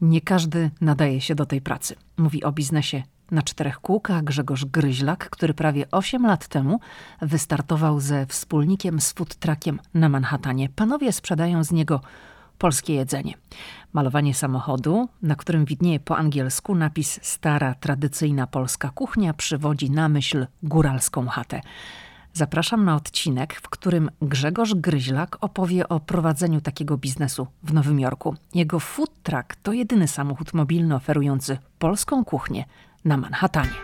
[0.00, 1.94] Nie każdy nadaje się do tej pracy.
[2.16, 6.80] Mówi o biznesie na czterech kółkach Grzegorz Gryźlak, który prawie 8 lat temu
[7.22, 10.68] wystartował ze wspólnikiem z food truckiem na Manhattanie.
[10.68, 12.00] Panowie sprzedają z niego
[12.58, 13.34] polskie jedzenie.
[13.92, 20.46] Malowanie samochodu, na którym widnieje po angielsku napis Stara, tradycyjna polska kuchnia, przywodzi na myśl
[20.62, 21.60] góralską chatę.
[22.32, 28.36] Zapraszam na odcinek, w którym Grzegorz Gryźlak opowie o prowadzeniu takiego biznesu w Nowym Jorku.
[28.54, 32.64] Jego food truck to jedyny samochód mobilny oferujący polską kuchnię
[33.04, 33.74] na Manhattanie.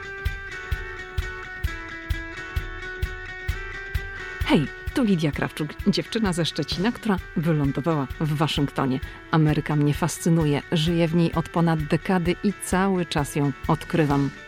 [4.45, 9.01] Hej, tu Lidia Krawczuk, dziewczyna ze Szczecina, która wylądowała w Waszyngtonie.
[9.30, 14.30] Ameryka mnie fascynuje, żyję w niej od ponad dekady i cały czas ją odkrywam.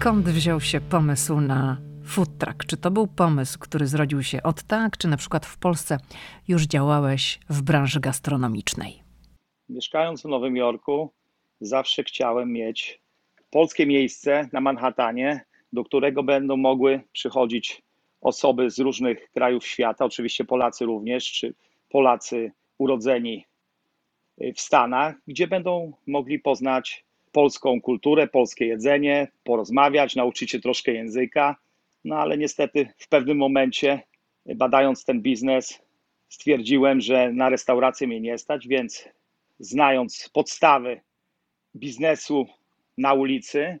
[0.00, 2.64] Skąd wziął się pomysł na food truck?
[2.64, 5.98] Czy to był pomysł, który zrodził się od tak, czy na przykład w Polsce
[6.48, 9.02] już działałeś w branży gastronomicznej?
[9.68, 11.12] Mieszkając w Nowym Jorku,
[11.60, 13.00] zawsze chciałem mieć
[13.50, 17.82] polskie miejsce na Manhattanie, do którego będą mogły przychodzić
[18.20, 21.54] osoby z różnych krajów świata, oczywiście Polacy również, czy
[21.88, 23.46] Polacy urodzeni
[24.38, 31.56] w Stanach, gdzie będą mogli poznać polską kulturę, polskie jedzenie, porozmawiać, nauczyć się troszkę języka.
[32.04, 34.02] No ale niestety w pewnym momencie,
[34.46, 35.82] badając ten biznes,
[36.28, 39.08] stwierdziłem, że na restaurację mnie nie stać, więc
[39.58, 41.00] znając podstawy
[41.76, 42.46] biznesu
[42.98, 43.78] na ulicy,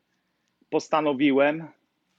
[0.70, 1.68] postanowiłem,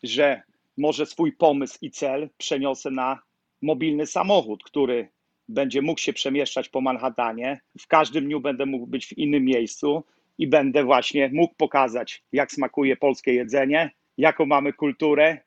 [0.03, 0.41] że
[0.77, 3.19] może swój pomysł i cel przeniosę na
[3.61, 5.09] mobilny samochód, który
[5.47, 7.61] będzie mógł się przemieszczać po Manhattanie.
[7.79, 10.03] W każdym dniu będę mógł być w innym miejscu
[10.41, 15.37] i będę właśnie mógł pokazać, jak smakuje polskie jedzenie, jaką mamy kulturę,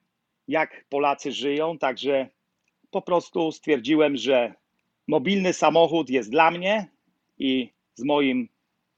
[0.49, 1.79] jak Polacy żyją.
[1.79, 2.29] Także
[2.91, 4.55] po prostu stwierdziłem, że
[5.09, 6.87] mobilny samochód jest dla mnie
[7.39, 8.49] i z moim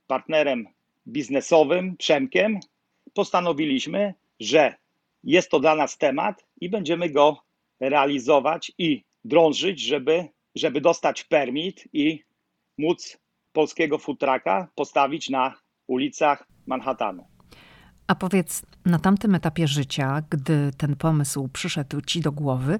[0.06, 0.66] partnerem
[1.06, 2.60] biznesowym, Przemkiem,
[3.14, 4.74] postanowiliśmy, że
[5.24, 7.38] jest to dla nas temat i będziemy go
[7.80, 12.22] realizować i drążyć, żeby, żeby dostać permit i
[12.78, 13.18] móc
[13.52, 17.24] polskiego futraka postawić na ulicach Manhattanu.
[18.06, 22.78] A powiedz, na tamtym etapie życia, gdy ten pomysł przyszedł ci do głowy,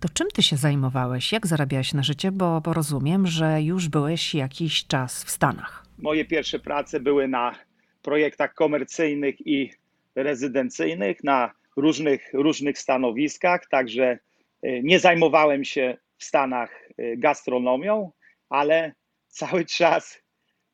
[0.00, 1.32] to czym ty się zajmowałeś?
[1.32, 2.32] Jak zarabiałeś na życie?
[2.32, 5.86] Bo, bo rozumiem, że już byłeś jakiś czas w Stanach.
[5.98, 7.54] Moje pierwsze prace były na
[8.02, 9.70] projektach komercyjnych i
[10.14, 14.18] rezydencyjnych, na różnych, różnych stanowiskach, także
[14.62, 18.12] e, nie zajmowałem się w Stanach e, gastronomią,
[18.48, 18.92] ale
[19.28, 20.22] cały czas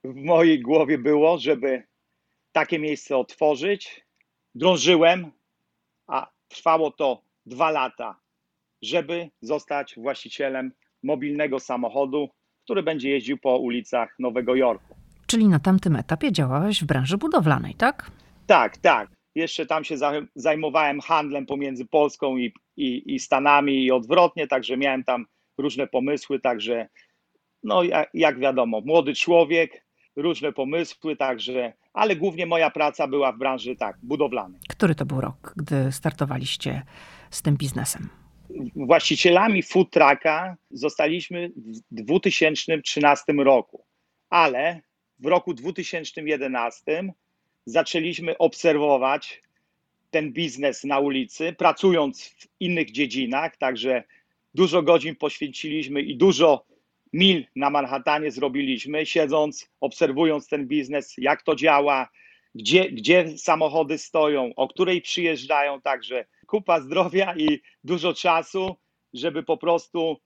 [0.05, 1.83] w mojej głowie było, żeby
[2.53, 4.05] takie miejsce otworzyć.
[4.55, 5.31] Drążyłem,
[6.07, 8.21] a trwało to dwa lata,
[8.83, 10.73] żeby zostać właścicielem
[11.03, 12.29] mobilnego samochodu,
[12.65, 14.95] który będzie jeździł po ulicach Nowego Jorku.
[15.27, 18.11] Czyli na tamtym etapie działałeś w branży budowlanej, tak?
[18.47, 19.09] Tak, tak.
[19.35, 19.97] Jeszcze tam się
[20.35, 25.27] zajmowałem handlem pomiędzy Polską i, i, i Stanami i odwrotnie, także miałem tam
[25.59, 26.89] różne pomysły, także
[27.63, 27.83] no
[28.15, 29.84] jak wiadomo, młody człowiek,
[30.17, 34.61] różne pomysły, także, ale głównie moja praca była w branży tak, budowlanej.
[34.69, 36.83] Który to był rok, gdy startowaliście
[37.31, 38.09] z tym biznesem?
[38.77, 43.85] Właścicielami food trucka zostaliśmy w 2013 roku,
[44.31, 44.81] ale
[45.19, 47.13] w roku 2011
[47.67, 49.43] zaczęliśmy obserwować
[50.11, 54.05] ten biznes na ulicy, pracując w innych dziedzinach, także
[54.55, 56.65] dużo godzin poświęciliśmy i dużo
[57.15, 62.09] mil na Manhattanie zrobiliśmy, siedząc, obserwując ten biznes, jak to działa,
[62.55, 68.77] gdzie, gdzie samochody stoją, o której przyjeżdżają, także kupa zdrowia i dużo czasu,
[69.13, 70.17] żeby po prostu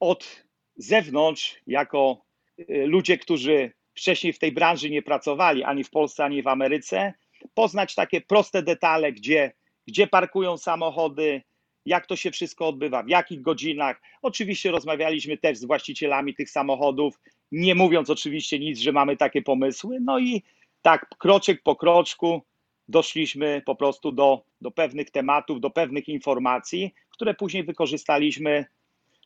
[0.00, 0.44] od
[0.76, 2.22] zewnątrz, jako
[2.58, 7.14] y, ludzie, którzy wcześniej w tej branży nie pracowali, ani w Polsce, ani w Ameryce,
[7.54, 9.52] poznać takie proste detale, gdzie,
[9.86, 11.42] gdzie parkują samochody,
[11.86, 14.00] jak to się wszystko odbywa, w jakich godzinach.
[14.22, 17.20] Oczywiście rozmawialiśmy też z właścicielami tych samochodów,
[17.52, 19.98] nie mówiąc oczywiście nic, że mamy takie pomysły.
[20.00, 20.42] No i
[20.82, 22.42] tak kroczek po kroczku
[22.88, 28.64] doszliśmy po prostu do, do pewnych tematów, do pewnych informacji, które później wykorzystaliśmy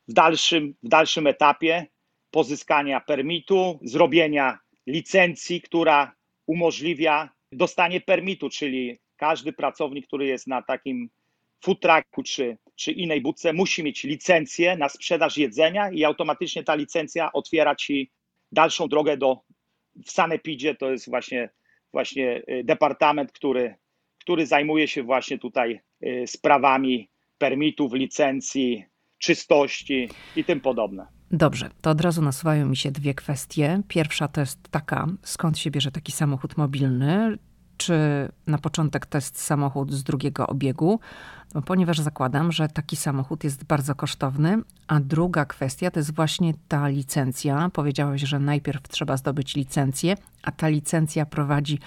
[0.07, 1.85] w dalszym, w dalszym etapie
[2.31, 6.15] pozyskania permitu, zrobienia licencji, która
[6.47, 11.09] umożliwia dostanie permitu, czyli każdy pracownik, który jest na takim
[11.63, 16.75] food trucku czy, czy innej budce, musi mieć licencję na sprzedaż jedzenia i automatycznie ta
[16.75, 18.11] licencja otwiera ci
[18.51, 19.37] dalszą drogę do
[20.05, 21.49] w Sanepidzie, to jest właśnie,
[21.91, 23.75] właśnie y, departament, który,
[24.19, 28.85] który zajmuje się właśnie tutaj y, sprawami permitów, licencji,
[29.17, 31.07] czystości i tym podobne.
[31.31, 33.81] Dobrze, to od razu nasuwają mi się dwie kwestie.
[33.87, 37.37] Pierwsza to jest taka, skąd się bierze taki samochód mobilny?
[37.77, 37.93] Czy
[38.47, 40.99] na początek to jest samochód z drugiego obiegu?
[41.65, 44.61] Ponieważ zakładam, że taki samochód jest bardzo kosztowny.
[44.87, 47.69] A druga kwestia to jest właśnie ta licencja.
[47.73, 51.79] Powiedziałeś, że najpierw trzeba zdobyć licencję, a ta licencja prowadzi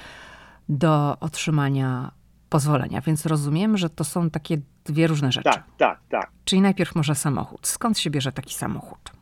[0.69, 2.11] do otrzymania
[2.49, 3.01] pozwolenia.
[3.01, 5.51] Więc rozumiem, że to są takie dwie różne rzeczy.
[5.51, 6.31] Tak, tak, tak.
[6.45, 7.67] Czyli najpierw może samochód.
[7.67, 9.13] Skąd się bierze taki samochód?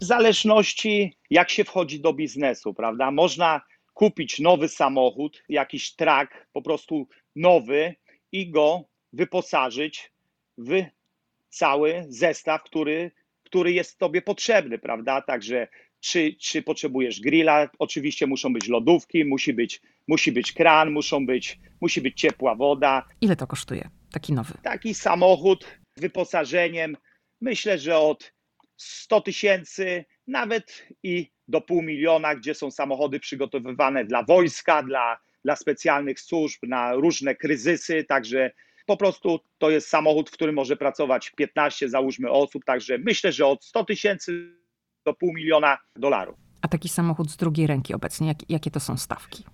[0.00, 3.10] W zależności, jak się wchodzi do biznesu, prawda?
[3.10, 3.60] Można
[3.94, 7.94] kupić nowy samochód, jakiś trak, po prostu nowy
[8.32, 10.12] i go wyposażyć
[10.58, 10.84] w
[11.48, 13.10] cały zestaw, który,
[13.42, 15.22] który jest Tobie potrzebny, prawda?
[15.22, 15.68] Także
[16.00, 21.58] czy, czy potrzebujesz grilla, oczywiście muszą być lodówki, musi być, musi być kran, muszą być,
[21.80, 23.08] musi być ciepła woda.
[23.20, 24.54] Ile to kosztuje, taki nowy?
[24.62, 26.96] Taki samochód z wyposażeniem,
[27.40, 28.32] myślę, że od
[28.76, 35.56] 100 tysięcy, nawet i do pół miliona, gdzie są samochody przygotowywane dla wojska, dla, dla
[35.56, 38.50] specjalnych służb, na różne kryzysy, także
[38.86, 43.46] po prostu to jest samochód, w którym może pracować 15, załóżmy, osób, także myślę, że
[43.46, 44.56] od 100 tysięcy
[45.04, 46.36] do pół miliona dolarów.
[46.62, 49.44] A taki samochód z drugiej ręki obecnie, jak, jakie to są stawki?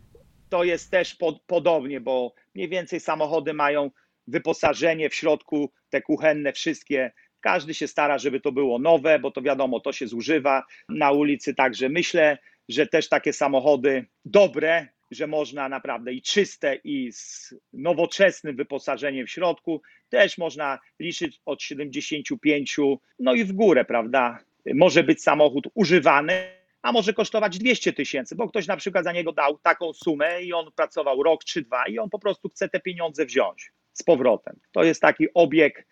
[0.48, 3.90] To jest też pod, podobnie, bo mniej więcej samochody mają
[4.26, 7.12] wyposażenie w środku, te kuchenne wszystkie.
[7.40, 11.54] Każdy się stara, żeby to było nowe, bo to wiadomo, to się zużywa na ulicy.
[11.54, 12.38] Także myślę,
[12.68, 19.30] że też takie samochody dobre, że można naprawdę i czyste, i z nowoczesnym wyposażeniem w
[19.30, 22.76] środku, też można liczyć od 75,
[23.18, 24.38] no i w górę, prawda?
[24.74, 29.32] Może być samochód używany, a może kosztować 200 tysięcy, bo ktoś na przykład za niego
[29.32, 32.80] dał taką sumę i on pracował rok czy dwa i on po prostu chce te
[32.80, 34.60] pieniądze wziąć z powrotem.
[34.72, 35.86] To jest taki obieg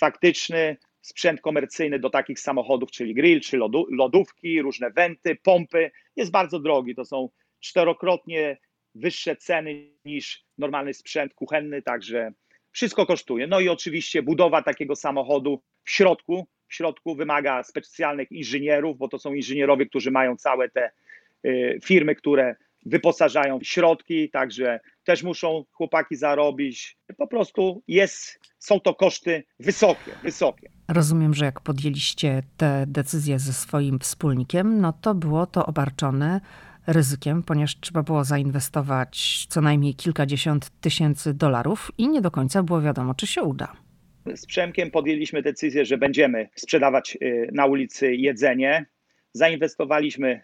[0.00, 3.58] faktyczny, sprzęt komercyjny do takich samochodów, czyli grill, czy
[3.90, 6.94] lodówki, różne wenty, pompy, jest bardzo drogi.
[6.94, 7.28] To są
[7.60, 8.58] czterokrotnie
[8.94, 12.32] wyższe ceny niż normalny sprzęt kuchenny, także
[12.72, 13.46] wszystko kosztuje.
[13.46, 19.18] No i oczywiście budowa takiego samochodu w środku, w środku wymaga specjalnych inżynierów, bo to
[19.18, 20.90] są inżynierowie, którzy mają całe te
[21.46, 22.56] y, firmy, które
[22.86, 26.96] wyposażają środki, także też muszą chłopaki zarobić.
[27.18, 30.70] Po prostu jest, są to koszty wysokie, wysokie.
[30.88, 36.40] Rozumiem, że jak podjęliście te decyzje ze swoim wspólnikiem, no to było to obarczone
[36.86, 42.80] ryzykiem, ponieważ trzeba było zainwestować co najmniej kilkadziesiąt tysięcy dolarów i nie do końca było
[42.80, 43.72] wiadomo, czy się uda.
[44.34, 48.86] Z Przemkiem podjęliśmy decyzję, że będziemy sprzedawać y, na ulicy jedzenie.
[49.32, 50.40] Zainwestowaliśmy,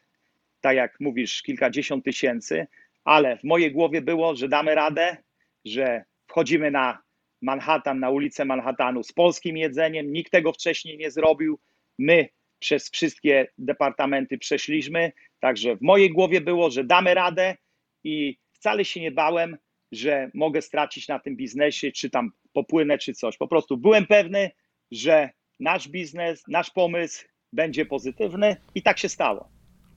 [0.63, 2.67] tak jak mówisz, kilkadziesiąt tysięcy,
[3.05, 5.17] ale w mojej głowie było, że damy radę,
[5.65, 7.03] że wchodzimy na
[7.43, 10.13] Manhattan, na ulicę Manhattanu z polskim jedzeniem.
[10.13, 11.59] Nikt tego wcześniej nie zrobił.
[11.99, 12.29] My
[12.59, 17.57] przez wszystkie departamenty przeszliśmy, także w mojej głowie było, że damy radę
[18.05, 19.57] i wcale się nie bałem,
[19.93, 23.37] że mogę stracić na tym biznesie, czy tam popłynę, czy coś.
[23.37, 24.51] Po prostu byłem pewny,
[24.91, 29.52] że nasz biznes, nasz pomysł będzie pozytywny i tak się stało.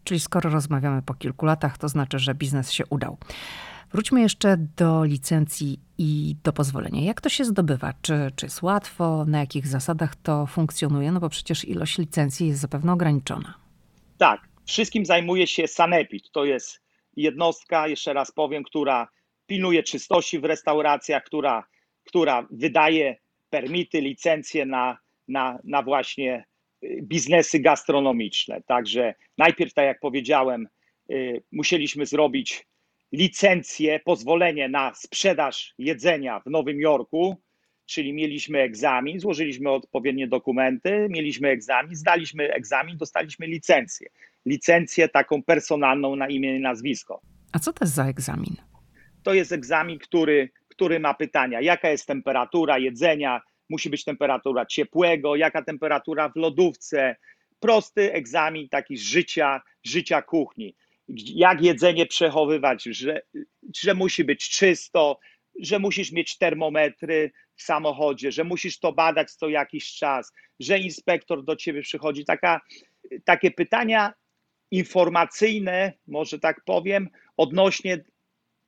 [0.06, 3.18] Czyli skoro rozmawiamy po kilku latach, to znaczy, że biznes się udał.
[3.92, 7.02] Wróćmy jeszcze do licencji i do pozwolenia.
[7.02, 7.94] Jak to się zdobywa?
[8.02, 9.26] Czy, czy jest łatwo?
[9.28, 11.12] Na jakich zasadach to funkcjonuje?
[11.12, 13.54] No bo przecież ilość licencji jest zapewne ograniczona.
[14.18, 16.32] Tak, wszystkim zajmuje się Sanepid.
[16.32, 16.82] To jest
[17.18, 19.08] jednostka, jeszcze raz powiem, która
[19.48, 21.64] pilnuje czystości w restauracjach, która,
[22.06, 23.18] która wydaje
[23.50, 24.98] permity, licencje na,
[25.28, 26.46] na, na właśnie
[27.02, 28.62] biznesy gastronomiczne.
[28.62, 30.68] Także najpierw, tak jak powiedziałem,
[31.12, 32.68] y, musieliśmy zrobić
[33.12, 37.38] licencję, pozwolenie na sprzedaż jedzenia w Nowym Jorku,
[37.86, 44.10] czyli mieliśmy egzamin, złożyliśmy odpowiednie dokumenty, mieliśmy egzamin, zdaliśmy egzamin, dostaliśmy licencję.
[44.46, 47.22] Licencję taką personalną na imię i nazwisko.
[47.52, 48.56] A co to jest za egzamin?
[49.24, 55.36] To jest egzamin, który, który ma pytania, jaka jest temperatura jedzenia, musi być temperatura ciepłego,
[55.36, 57.16] jaka temperatura w lodówce.
[57.60, 60.76] Prosty egzamin taki życia, życia kuchni
[61.08, 63.22] jak jedzenie przechowywać, że,
[63.76, 65.20] że musi być czysto,
[65.60, 71.44] że musisz mieć termometry w samochodzie, że musisz to badać co jakiś czas, że inspektor
[71.44, 72.26] do ciebie przychodzi.
[72.26, 72.62] Taka,
[73.26, 74.14] takie pytania
[74.72, 78.04] informacyjne, może tak powiem, odnośnie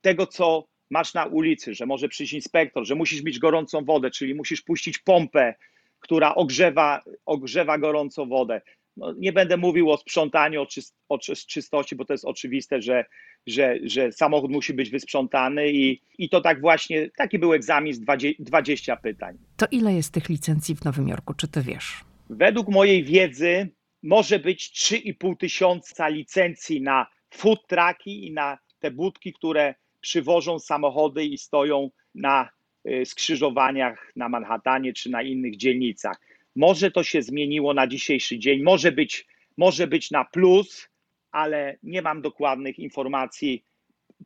[0.01, 4.35] tego, co masz na ulicy, że może przyjść inspektor, że musisz mieć gorącą wodę, czyli
[4.35, 5.55] musisz puścić pompę,
[5.99, 8.61] która ogrzewa, ogrzewa gorącą wodę.
[8.97, 13.05] No, nie będę mówił o sprzątaniu, o, czyst, o czystości, bo to jest oczywiste, że,
[13.47, 17.99] że, że samochód musi być wysprzątany i, i to tak właśnie, taki był egzamin z
[17.99, 19.37] 20, 20 pytań.
[19.57, 22.03] To ile jest tych licencji w Nowym Jorku, czy ty wiesz?
[22.29, 23.69] Według mojej wiedzy
[24.03, 31.25] może być 3,5 tysiąca licencji na food trucki i na te budki, które przywożą samochody
[31.25, 32.49] i stoją na
[32.87, 36.17] y, skrzyżowaniach na Manhattanie czy na innych dzielnicach.
[36.55, 39.27] Może to się zmieniło na dzisiejszy dzień, może być,
[39.57, 40.89] może być na plus,
[41.31, 43.63] ale nie mam dokładnych informacji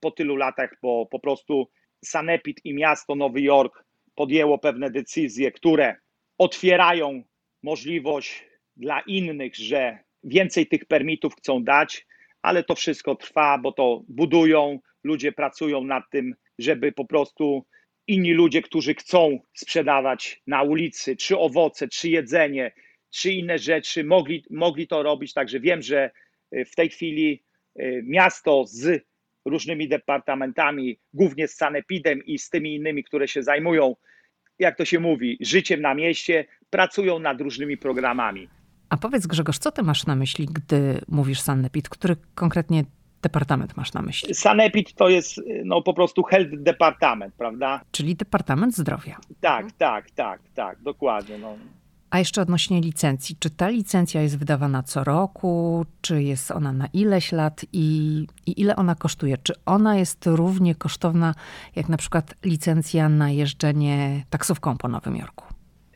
[0.01, 1.69] po tylu latach, bo po prostu
[2.05, 3.83] Sanepid i miasto Nowy Jork
[4.15, 5.95] podjęło pewne decyzje, które
[6.37, 7.23] otwierają
[7.63, 12.07] możliwość dla innych, że więcej tych permitów chcą dać,
[12.41, 17.65] ale to wszystko trwa, bo to budują, ludzie pracują nad tym, żeby po prostu
[18.07, 22.71] inni ludzie, którzy chcą sprzedawać na ulicy, czy owoce, czy jedzenie,
[23.09, 25.33] czy inne rzeczy, mogli, mogli to robić.
[25.33, 26.11] Także wiem, że
[26.55, 27.43] y, w tej chwili
[27.79, 29.03] y, miasto z
[29.45, 33.95] różnymi departamentami, głównie z Sanepidem i z tymi innymi, które się zajmują,
[34.59, 38.47] jak to się mówi, życiem na mieście, pracują nad różnymi programami.
[38.89, 41.89] A powiedz Grzegorz, co ty masz na myśli, gdy mówisz Sanepid?
[41.89, 42.83] Który konkretnie
[43.21, 44.35] departament masz na myśli?
[44.35, 47.81] Sanepid to jest no, po prostu health departament, prawda?
[47.91, 49.17] Czyli Departament Zdrowia.
[49.41, 51.37] Tak, tak, tak, tak, dokładnie.
[51.37, 51.55] No.
[52.11, 53.35] A jeszcze odnośnie licencji.
[53.39, 55.85] Czy ta licencja jest wydawana co roku?
[56.01, 59.37] Czy jest ona na ileś lat i, i, ile ona kosztuje?
[59.43, 61.35] Czy ona jest równie kosztowna
[61.75, 65.45] jak na przykład licencja na jeżdżenie taksówką po Nowym Jorku?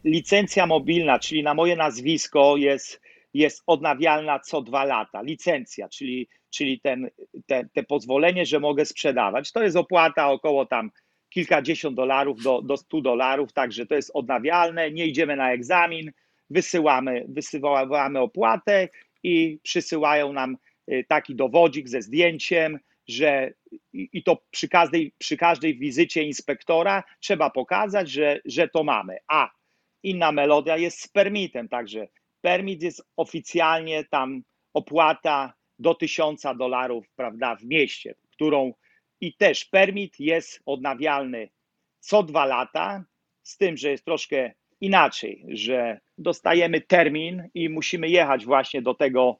[0.04, 3.02] Licencja mobilna, czyli na moje nazwisko jest,
[3.34, 5.22] jest odnawialna co dwa lata.
[5.22, 7.10] Licencja, czyli czyli ten,
[7.46, 9.52] te, te pozwolenie, że mogę sprzedawać.
[9.52, 10.92] To jest opłata około tam
[11.30, 16.12] kilkadziesiąt dolarów do, do 100 dolarów, także to jest odnawialne, nie idziemy na egzamin,
[16.50, 18.90] wysyłamy, wysyłamy opłatę
[19.24, 20.58] i przysyłają nam
[20.92, 23.54] y, taki dowodzik ze zdjęciem, że
[23.94, 29.18] i to przy każdej, przy każdej wizycie inspektora trzeba pokazać, że, że to mamy.
[29.28, 29.52] A
[30.04, 32.08] inna melodia jest z permitem, także
[32.42, 34.44] permit jest oficjalnie tam
[34.74, 38.74] opłata do tysiąca dolarów, prawda, w mieście, którą
[39.22, 41.50] i też permit jest odnawialny
[42.00, 43.04] co dwa lata,
[43.44, 44.52] z tym, że jest troszkę
[44.82, 49.40] inaczej, że dostajemy termin i musimy jechać właśnie do tego,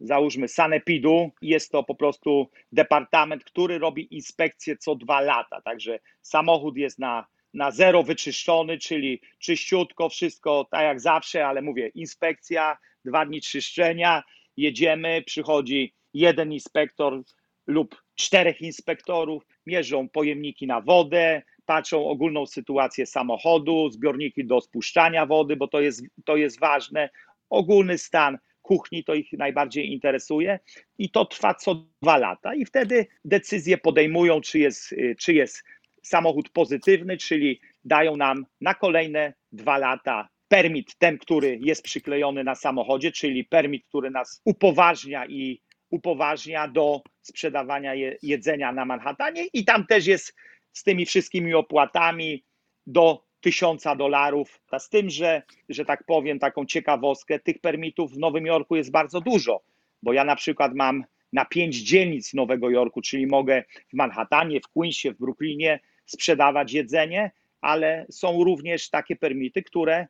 [0.00, 1.30] załóżmy, sanepidu.
[1.42, 5.60] Jest to po prostu departament, który robi inspekcję co dwa lata.
[5.60, 11.88] Także samochód jest na, na zero wyczyszczony, czyli czyściutko, wszystko tak jak zawsze, ale mówię,
[11.88, 14.22] inspekcja, dwa dni czyszczenia
[14.56, 17.22] jedziemy, przychodzi jeden inspektor
[17.66, 25.56] lub czterech inspektorów, mierzą pojemniki na wodę, patrzą ogólną sytuację samochodu, zbiorniki do spuszczania wody,
[25.56, 27.10] bo to jest, to jest ważne,
[27.50, 30.58] ogólny stan kuchni to ich najbardziej interesuje
[30.98, 35.64] i to trwa co dwa lata i wtedy decyzję podejmują, czy jest, czy jest
[36.02, 42.54] samochód pozytywny, czyli dają nam na kolejne dwa lata permit, ten, który jest przyklejony na
[42.54, 49.64] samochodzie, czyli permit, który nas upoważnia i upoważnia do sprzedawania je, jedzenia na Manhattanie i
[49.64, 50.34] tam też jest
[50.72, 52.44] z tymi wszystkimi opłatami
[52.86, 54.60] do tysiąca dolarów.
[54.78, 59.20] Z tym, że, że tak powiem, taką ciekawostkę, tych permitów w Nowym Jorku jest bardzo
[59.20, 59.60] dużo,
[60.02, 64.68] bo ja na przykład mam na pięć dzielnic Nowego Jorku, czyli mogę w Manhattanie, w
[64.68, 67.30] Queensie, w Brooklynie sprzedawać jedzenie,
[67.60, 70.06] ale są również takie permity, które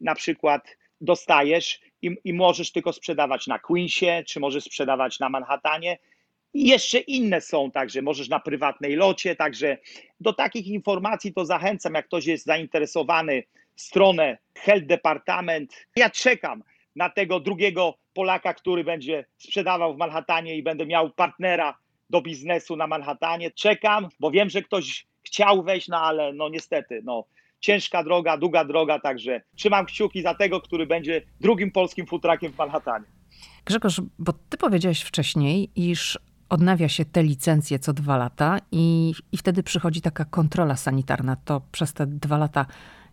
[0.00, 5.98] na przykład dostajesz i, i możesz tylko sprzedawać na Queensie, czy możesz sprzedawać na Manhattanie.
[6.54, 9.78] I jeszcze inne są, także możesz na prywatnej locie, także
[10.20, 13.42] do takich informacji to zachęcam, jak ktoś jest zainteresowany,
[13.76, 15.86] stronę Health Department.
[15.96, 16.62] Ja czekam
[16.96, 21.78] na tego drugiego Polaka, który będzie sprzedawał w Manhattanie i będę miał partnera
[22.10, 23.50] do biznesu na Manhattanie.
[23.50, 27.24] Czekam, bo wiem, że ktoś chciał wejść, no ale no niestety, no
[27.60, 32.58] ciężka droga, długa droga, także trzymam kciuki za tego, który będzie drugim polskim futrakiem w
[32.58, 33.04] Manhattanie.
[33.64, 39.36] Grzegorz, bo ty powiedziałeś wcześniej, iż odnawia się te licencje co dwa lata i, i
[39.36, 41.36] wtedy przychodzi taka kontrola sanitarna.
[41.36, 42.66] To przez te dwa lata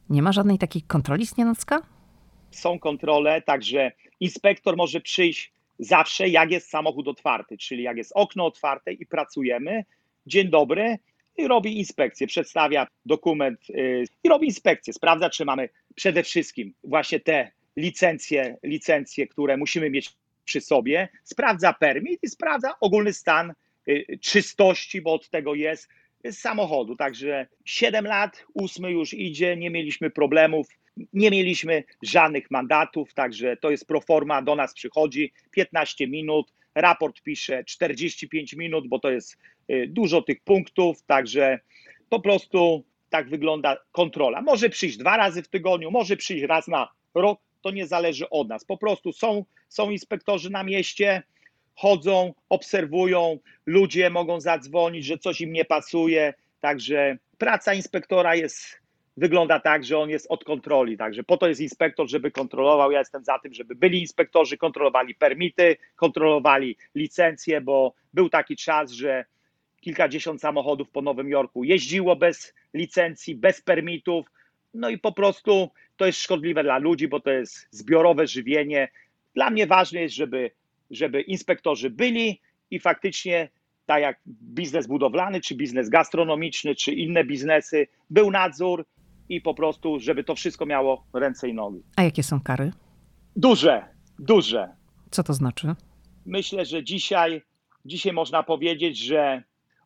[0.09, 1.81] nie ma żadnej takiej kontroli z nienacka?
[2.51, 8.45] Są kontrole, także inspektor może przyjść zawsze, jak jest samochód otwarty, czyli jak jest okno
[8.45, 9.85] otwarte i pracujemy.
[10.27, 10.97] Dzień dobry,
[11.37, 17.19] i robi inspekcję, przedstawia dokument y, i robi inspekcję, sprawdza, czy mamy przede wszystkim właśnie
[17.19, 20.13] te licencje, licencje, które musimy mieć
[20.45, 23.53] przy sobie, sprawdza permit i sprawdza ogólny stan
[23.87, 25.89] y, czystości, bo od tego jest,
[26.23, 26.95] z samochodu.
[26.95, 30.67] Także 7 lat, 8 już idzie, nie mieliśmy problemów,
[31.13, 37.63] nie mieliśmy żadnych mandatów, także to jest proforma, do nas przychodzi 15 minut, raport pisze
[37.63, 39.37] 45 minut, bo to jest
[39.71, 41.59] y, dużo tych punktów, także
[42.09, 44.41] po prostu tak wygląda kontrola.
[44.41, 48.49] Może przyjść dwa razy w tygodniu, może przyjść raz na rok, to nie zależy od
[48.49, 48.65] nas.
[48.65, 51.23] Po prostu są, są inspektorzy na mieście,
[51.75, 56.33] chodzą, obserwują, ludzie mogą zadzwonić, że coś im nie pasuje.
[56.61, 58.79] Także praca inspektora jest,
[59.17, 60.97] wygląda tak, że on jest od kontroli.
[60.97, 62.91] Także po to jest inspektor, żeby kontrolował.
[62.91, 68.91] Ja jestem za tym, żeby byli inspektorzy, kontrolowali permity, kontrolowali licencje, bo był taki czas,
[68.91, 69.25] że
[69.81, 74.31] kilkadziesiąt samochodów po Nowym Jorku jeździło bez licencji, bez permitów.
[74.73, 78.89] No i po prostu to jest szkodliwe dla ludzi, bo to jest zbiorowe żywienie.
[79.33, 80.51] Dla mnie ważne jest, żeby,
[80.91, 83.49] żeby inspektorzy byli i faktycznie,
[83.85, 84.19] tak jak
[84.53, 88.85] biznes budowlany, czy biznes gastronomiczny, czy inne biznesy, był nadzór
[89.29, 91.83] i po prostu, żeby to wszystko miało ręce i nogi.
[91.95, 92.71] A jakie są kary?
[93.35, 93.85] Duże,
[94.19, 94.69] duże.
[95.11, 95.75] Co to znaczy?
[96.25, 97.41] Myślę, że dzisiaj,
[97.85, 99.43] dzisiaj można powiedzieć, że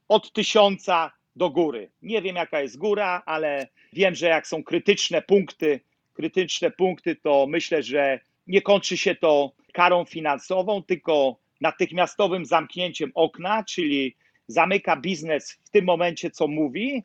[0.08, 1.92] od tysiąca do góry.
[2.02, 5.80] Nie wiem, jaka jest góra, ale wiem, że jak są krytyczne punkty,
[6.14, 13.64] krytyczne punkty, to myślę, że nie kończy się to karą finansową, tylko natychmiastowym zamknięciem okna,
[13.64, 14.16] czyli
[14.48, 17.04] zamyka biznes w tym momencie, co mówi,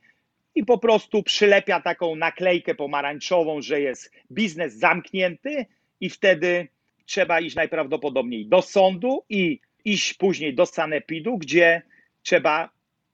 [0.56, 5.66] i po prostu przylepia taką naklejkę pomarańczową, że jest biznes zamknięty,
[6.00, 6.68] i wtedy
[7.06, 11.82] trzeba iść najprawdopodobniej do sądu i iść później do sanepidu, gdzie
[12.22, 12.70] trzeba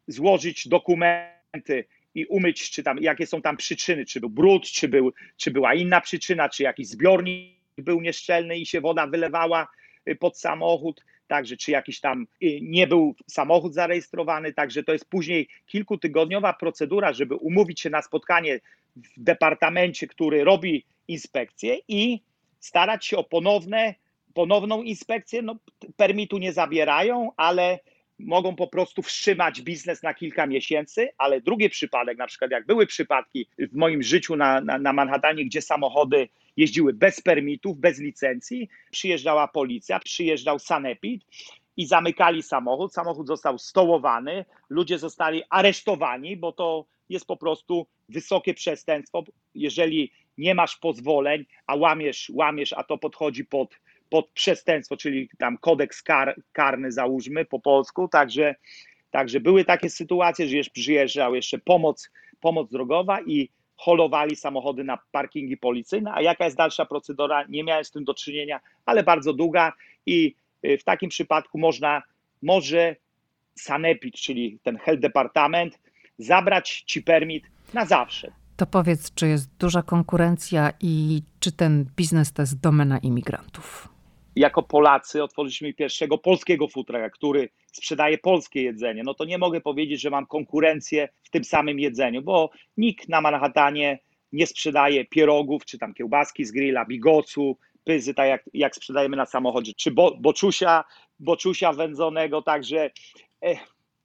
[0.06, 1.84] złożyć dokumenty
[2.14, 5.74] i umyć, czy tam, jakie są tam przyczyny, czy był brud, czy, był, czy była
[5.74, 9.68] inna przyczyna, czy jakiś zbiornik był nieszczelny i się woda wylewała
[10.18, 15.48] pod samochód, także czy jakiś tam y, nie był samochód zarejestrowany, także to jest później
[15.66, 18.60] kilkutygodniowa procedura, żeby umówić się na spotkanie
[18.96, 22.20] w departamencie, który robi inspekcję i
[22.60, 23.94] starać się o ponowne,
[24.34, 25.42] ponowną inspekcję.
[25.42, 25.56] No,
[25.96, 27.78] permitu nie zabierają, ale
[28.18, 32.86] mogą po prostu wstrzymać biznes na kilka miesięcy, ale drugi przypadek, na przykład jak były
[32.86, 38.68] przypadki w moim życiu na, na, na Manhattanie, gdzie samochody jeździły bez permitów, bez licencji,
[38.90, 41.22] przyjeżdżała policja, przyjeżdżał sanepid
[41.76, 48.54] i zamykali samochód, samochód został stołowany, ludzie zostali aresztowani, bo to jest po prostu wysokie
[48.54, 53.74] przestępstwo, jeżeli nie masz pozwoleń, a łamiesz, łamiesz, a to podchodzi pod
[54.12, 58.54] pod przestępstwo, czyli tam kodeks kar, karny załóżmy po polsku, także,
[59.10, 62.10] także były takie sytuacje, że przyjeżdżał jeszcze pomoc,
[62.40, 63.48] pomoc drogowa i
[63.84, 68.14] holowali samochody na parkingi policyjne, a jaka jest dalsza procedura, nie miałem z tym do
[68.14, 69.72] czynienia, ale bardzo długa
[70.06, 70.34] i
[70.66, 72.02] y, w takim przypadku można,
[72.42, 72.96] może
[73.54, 75.78] sanepid, czyli ten health departament,
[76.18, 78.32] zabrać ci permit na zawsze.
[78.56, 83.91] To powiedz, czy jest duża konkurencja i czy ten biznes to jest domena imigrantów?
[84.36, 90.00] Jako Polacy otworzyliśmy pierwszego polskiego futra, który sprzedaje polskie jedzenie, no to nie mogę powiedzieć,
[90.00, 93.98] że mam konkurencję w tym samym jedzeniu, bo nikt na Manhattanie
[94.32, 99.26] nie sprzedaje pierogów, czy tam kiełbaski z grilla, bigocu, pyzy, tak jak, jak sprzedajemy na
[99.26, 100.84] samochodzie, czy bo, boczusia,
[101.18, 102.90] boczusia wędzonego, także
[103.40, 103.58] eh,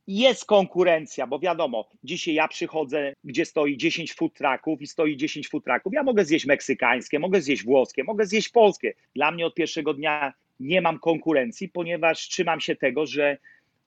[0.08, 5.50] jest konkurencja, bo wiadomo, dzisiaj ja przychodzę, gdzie stoi 10 food trucków i stoi 10
[5.50, 5.94] food trucków.
[5.94, 8.94] Ja mogę zjeść meksykańskie, mogę zjeść włoskie, mogę zjeść polskie.
[9.16, 13.38] Dla mnie od pierwszego dnia nie mam konkurencji, ponieważ trzymam się tego, że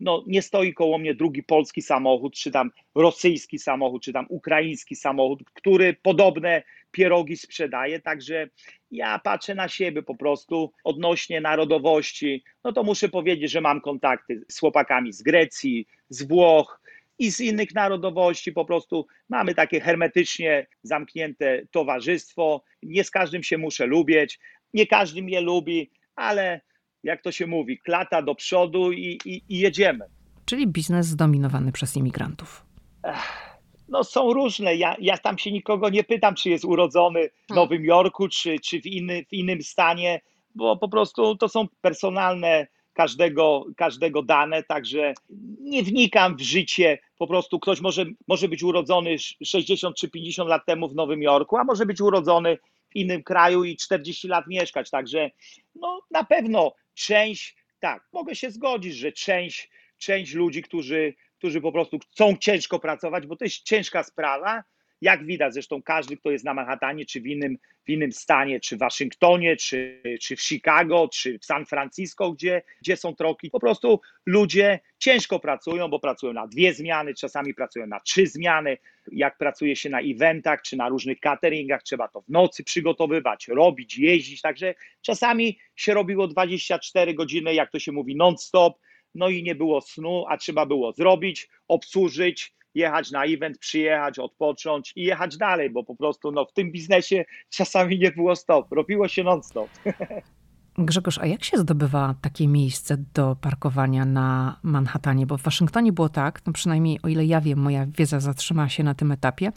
[0.01, 4.97] no, nie stoi koło mnie drugi polski samochód, czy tam rosyjski samochód, czy tam ukraiński
[4.97, 8.01] samochód, który podobne pierogi sprzedaje.
[8.01, 8.49] Także
[8.91, 12.45] ja patrzę na siebie po prostu odnośnie narodowości.
[12.65, 16.81] No to muszę powiedzieć, że mam kontakty z chłopakami z Grecji, z Włoch
[17.19, 18.53] i z innych narodowości.
[18.53, 22.65] Po prostu mamy takie hermetycznie zamknięte towarzystwo.
[22.83, 24.39] Nie z każdym się muszę lubić,
[24.75, 26.61] nie każdy mnie lubi, ale
[27.03, 30.05] jak to się mówi, klata do przodu i, i, i jedziemy.
[30.45, 32.65] Czyli biznes zdominowany przez imigrantów.
[33.91, 34.77] No są różne.
[34.77, 37.65] Ja, ja tam się nikogo nie pytam, czy jest urodzony w hmm.
[37.65, 40.21] Nowym Jorku, czy, czy w, inny, w innym stanie,
[40.55, 45.15] bo po prostu to są personalne każdego, każdego dane, także
[45.61, 46.99] nie wnikam w życie.
[47.19, 51.57] Po prostu ktoś może, może być urodzony 60 czy 50 lat temu w Nowym Jorku,
[51.57, 52.59] a może być urodzony
[52.91, 54.91] w innym kraju i 40 lat mieszkać.
[54.91, 55.31] Także
[55.75, 61.73] no, na pewno część, tak, mogę się zgodzić, że część, część ludzi, którzy, którzy po
[61.73, 64.65] prostu chcą ciężko pracować, bo to jest ciężka sprawa,
[65.01, 68.77] jak widać, zresztą każdy, kto jest na Manhattanie, czy w innym, w innym stanie, czy
[68.77, 73.61] w Waszyngtonie, czy, czy w Chicago, czy w San Francisco, gdzie, gdzie są troki, po
[73.61, 78.79] prostu ludzie ciężko pracują, bo pracują na dwie zmiany, czasami pracują na trzy zmiany.
[79.13, 83.99] Jak pracuje się na eventach, czy na różnych cateringach, trzeba to w nocy przygotowywać, robić,
[83.99, 88.79] jeździć, także czasami się robiło 24 godziny, jak to się mówi, non-stop,
[89.15, 94.93] no i nie było snu, a trzeba było zrobić, obsłużyć, jechać na event, przyjechać, odpocząć
[94.97, 99.09] i jechać dalej, bo po prostu no, w tym biznesie czasami nie było stop, robiło
[99.09, 99.71] się non-stop.
[100.87, 105.27] Grzegorz, a jak się zdobywa takie miejsce do parkowania na Manhattanie?
[105.27, 108.83] Bo w Waszyngtonie było tak, no przynajmniej o ile ja wiem, moja wiedza zatrzymała się
[108.83, 109.53] na tym etapie,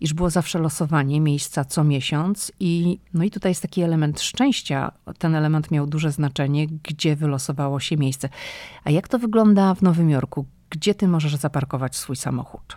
[0.00, 4.92] iż było zawsze losowanie miejsca co miesiąc i no i tutaj jest taki element szczęścia.
[5.18, 8.28] Ten element miał duże znaczenie, gdzie wylosowało się miejsce.
[8.84, 10.46] A jak to wygląda w Nowym Jorku?
[10.70, 12.76] Gdzie ty możesz zaparkować swój samochód?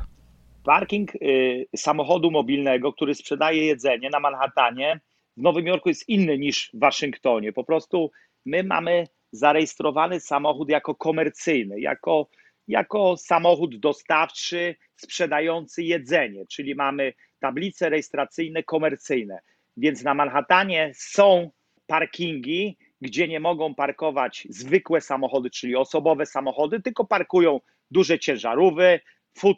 [0.63, 4.99] Parking y, samochodu mobilnego, który sprzedaje jedzenie na Manhattanie,
[5.37, 7.53] w Nowym Jorku jest inny niż w Waszyngtonie.
[7.53, 8.11] Po prostu
[8.45, 12.29] my mamy zarejestrowany samochód jako komercyjny, jako,
[12.67, 19.39] jako samochód dostawczy sprzedający jedzenie, czyli mamy tablice rejestracyjne komercyjne.
[19.77, 21.51] Więc na Manhattanie są
[21.87, 27.59] parkingi, gdzie nie mogą parkować zwykłe samochody, czyli osobowe samochody, tylko parkują
[27.91, 29.05] duże ciężarówki,
[29.37, 29.57] food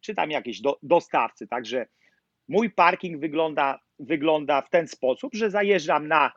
[0.00, 1.46] czy tam jakieś do, dostawcy.
[1.46, 1.86] Także
[2.48, 6.32] mój parking wygląda, wygląda w ten sposób, że zajeżdżam na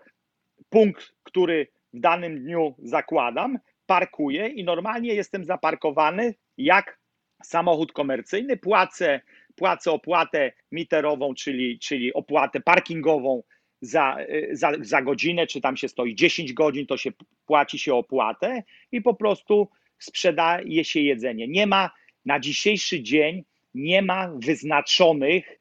[0.69, 6.99] punkt, który w danym dniu zakładam, parkuję i normalnie jestem zaparkowany jak
[7.43, 9.21] samochód komercyjny, płacę,
[9.55, 13.43] płacę opłatę miterową, czyli, czyli opłatę parkingową
[13.81, 14.17] za,
[14.51, 17.11] za, za godzinę, czy tam się stoi 10 godzin, to się
[17.45, 19.69] płaci się opłatę i po prostu
[19.99, 21.47] sprzedaje się jedzenie.
[21.47, 21.91] Nie ma
[22.25, 23.43] na dzisiejszy dzień
[23.73, 25.60] nie ma wyznaczonych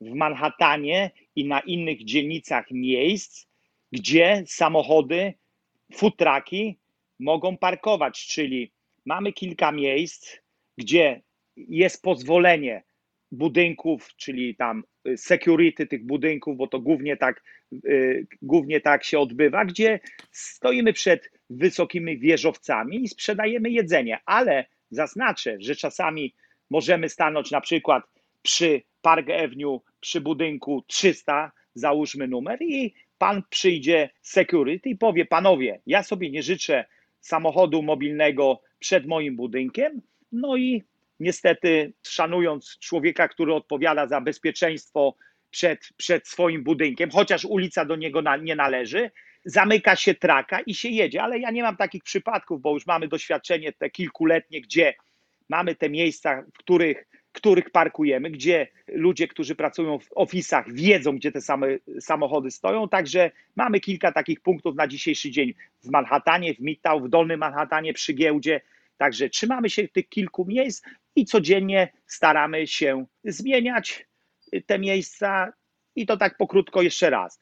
[0.00, 3.46] w Manhattanie i na innych dzielnicach miejsc,
[3.92, 5.34] gdzie samochody,
[5.94, 6.78] futraki
[7.18, 8.72] mogą parkować, czyli
[9.04, 10.36] mamy kilka miejsc,
[10.78, 11.22] gdzie
[11.56, 12.82] jest pozwolenie
[13.32, 17.42] budynków, czyli tam y, security tych budynków, bo to głównie tak,
[17.84, 20.00] y, głównie tak się odbywa, gdzie
[20.32, 26.34] stoimy przed wysokimi wieżowcami i sprzedajemy jedzenie, ale zaznaczę, że czasami
[26.70, 28.04] możemy stanąć na przykład
[28.42, 35.80] przy Park Avenue, przy budynku 300, załóżmy numer i pan przyjdzie security i powie, panowie,
[35.86, 36.84] ja sobie nie życzę
[37.20, 40.82] samochodu mobilnego przed moim budynkiem, no i
[41.20, 45.16] niestety szanując człowieka, który odpowiada za bezpieczeństwo
[45.50, 49.10] przed, przed swoim budynkiem, chociaż ulica do niego na, nie należy,
[49.44, 51.22] zamyka się traka i się jedzie.
[51.22, 54.94] Ale ja nie mam takich przypadków, bo już mamy doświadczenie te kilkuletnie, gdzie
[55.48, 61.32] mamy te miejsca, w których, których parkujemy, gdzie ludzie, którzy pracują w ofisach, wiedzą, gdzie
[61.32, 61.66] te same
[62.00, 62.88] samochody stoją.
[62.88, 67.92] Także mamy kilka takich punktów na dzisiejszy dzień w Manhattanie, w Midtown, w Dolnym Manhattanie
[67.92, 68.60] przy giełdzie.
[68.96, 70.84] Także trzymamy się tych kilku miejsc
[71.16, 74.06] i codziennie staramy się zmieniać
[74.66, 75.52] te miejsca
[75.96, 77.40] i to tak pokrótko jeszcze raz.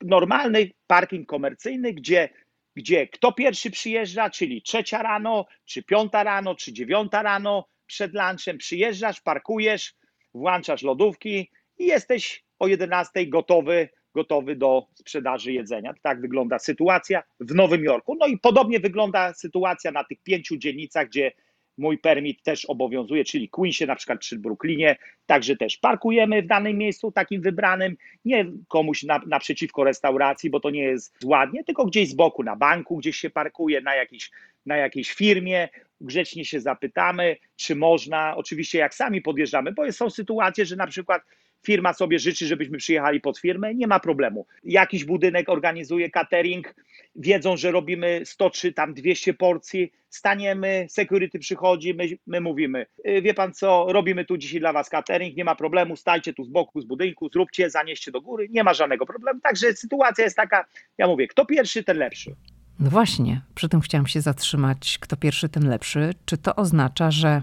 [0.00, 2.28] Normalny parking komercyjny, gdzie,
[2.76, 8.58] gdzie kto pierwszy przyjeżdża, czyli trzecia rano, czy piąta rano, czy dziewiąta rano, przed lunchem
[8.58, 9.94] przyjeżdżasz, parkujesz,
[10.34, 15.94] włączasz lodówki i jesteś o 11 gotowy, gotowy do sprzedaży jedzenia.
[16.02, 18.16] Tak wygląda sytuacja w Nowym Jorku.
[18.20, 21.32] No i podobnie wygląda sytuacja na tych pięciu dzielnicach, gdzie
[21.78, 26.78] mój permit też obowiązuje, czyli Queensie na przykład czy Brooklynie, także też parkujemy w danym
[26.78, 32.08] miejscu takim wybranym, nie komuś na, naprzeciwko restauracji, bo to nie jest ładnie, tylko gdzieś
[32.08, 34.30] z boku, na banku gdzieś się parkuje, na jakiejś,
[34.66, 35.68] na jakiejś firmie,
[36.00, 41.22] grzecznie się zapytamy, czy można, oczywiście jak sami podjeżdżamy, bo są sytuacje, że na przykład
[41.62, 44.46] firma sobie życzy, żebyśmy przyjechali pod firmę, nie ma problemu.
[44.64, 46.74] Jakiś budynek organizuje catering,
[47.16, 53.22] wiedzą, że robimy 100 czy tam 200 porcji, staniemy, security przychodzi, my, my mówimy, y,
[53.22, 56.48] wie pan co, robimy tu dzisiaj dla was catering, nie ma problemu, stajcie tu z
[56.48, 59.40] boku, z budynku, zróbcie, zanieście do góry, nie ma żadnego problemu.
[59.40, 60.64] Także sytuacja jest taka,
[60.98, 62.34] ja mówię, kto pierwszy, ten lepszy.
[62.80, 66.14] No właśnie, przy tym chciałam się zatrzymać, kto pierwszy, ten lepszy.
[66.24, 67.42] Czy to oznacza, że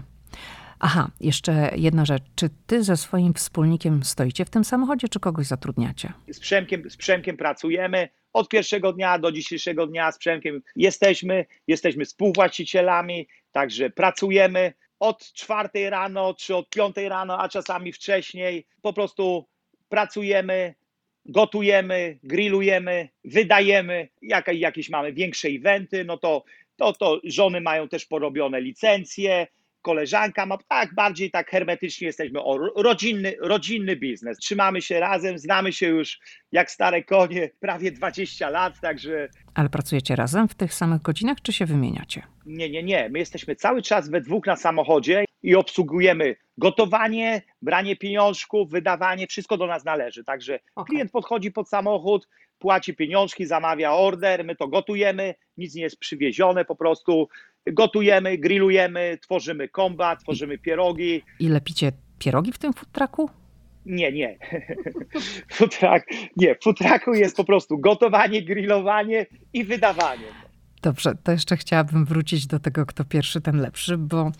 [0.80, 2.22] Aha, jeszcze jedna rzecz.
[2.34, 6.12] Czy ty ze swoim wspólnikiem stoicie w tym samochodzie, czy kogoś zatrudniacie?
[6.28, 8.08] Z Przemkiem, z Przemkiem pracujemy.
[8.32, 15.90] Od pierwszego dnia do dzisiejszego dnia z Przemkiem jesteśmy, jesteśmy współwłaścicielami, także pracujemy od czwartej
[15.90, 18.66] rano, czy od piątej rano, a czasami wcześniej.
[18.82, 19.48] Po prostu
[19.88, 20.74] pracujemy,
[21.26, 26.44] gotujemy, grillujemy, wydajemy, jak, jakieś mamy większe eventy, no to,
[26.76, 29.46] to, to żony mają też porobione licencje,
[29.82, 34.38] koleżanka ma, tak, bardziej tak hermetycznie jesteśmy, o, rodzinny, rodzinny biznes.
[34.38, 36.18] Trzymamy się razem, znamy się już
[36.52, 39.28] jak stare konie, prawie 20 lat, także...
[39.54, 42.22] Ale pracujecie razem w tych samych godzinach, czy się wymieniacie?
[42.46, 43.08] Nie, nie, nie.
[43.08, 49.56] My jesteśmy cały czas we dwóch na samochodzie i obsługujemy gotowanie, branie pieniążków, wydawanie, wszystko
[49.56, 50.24] do nas należy.
[50.24, 50.94] Także okay.
[50.94, 56.64] klient podchodzi pod samochód, płaci pieniążki, zamawia order, my to gotujemy, nic nie jest przywiezione,
[56.64, 57.28] po prostu
[57.72, 61.22] gotujemy, grillujemy, tworzymy komba, tworzymy pierogi.
[61.40, 63.30] I lepicie pierogi w tym food trucku?
[63.86, 64.38] Nie, nie.
[65.52, 70.26] Futrak, nie, w futraku jest po prostu gotowanie, grillowanie i wydawanie.
[70.82, 74.30] Dobrze, to jeszcze chciałabym wrócić do tego, kto pierwszy, ten lepszy, bo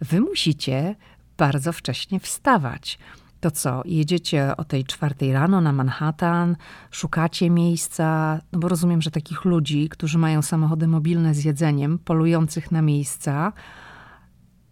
[0.00, 0.94] wy musicie
[1.36, 2.98] bardzo wcześnie wstawać.
[3.40, 6.56] To co, jedziecie o tej czwartej rano na Manhattan,
[6.90, 12.72] szukacie miejsca, no bo rozumiem, że takich ludzi, którzy mają samochody mobilne z jedzeniem, polujących
[12.72, 13.52] na miejsca,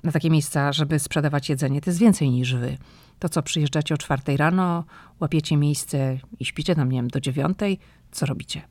[0.03, 2.77] na takie miejsca, żeby sprzedawać jedzenie, to jest więcej niż wy.
[3.19, 4.85] To co, przyjeżdżacie o czwartej rano,
[5.21, 7.79] łapiecie miejsce i śpicie tam, nie wiem, do dziewiątej,
[8.11, 8.63] co robicie?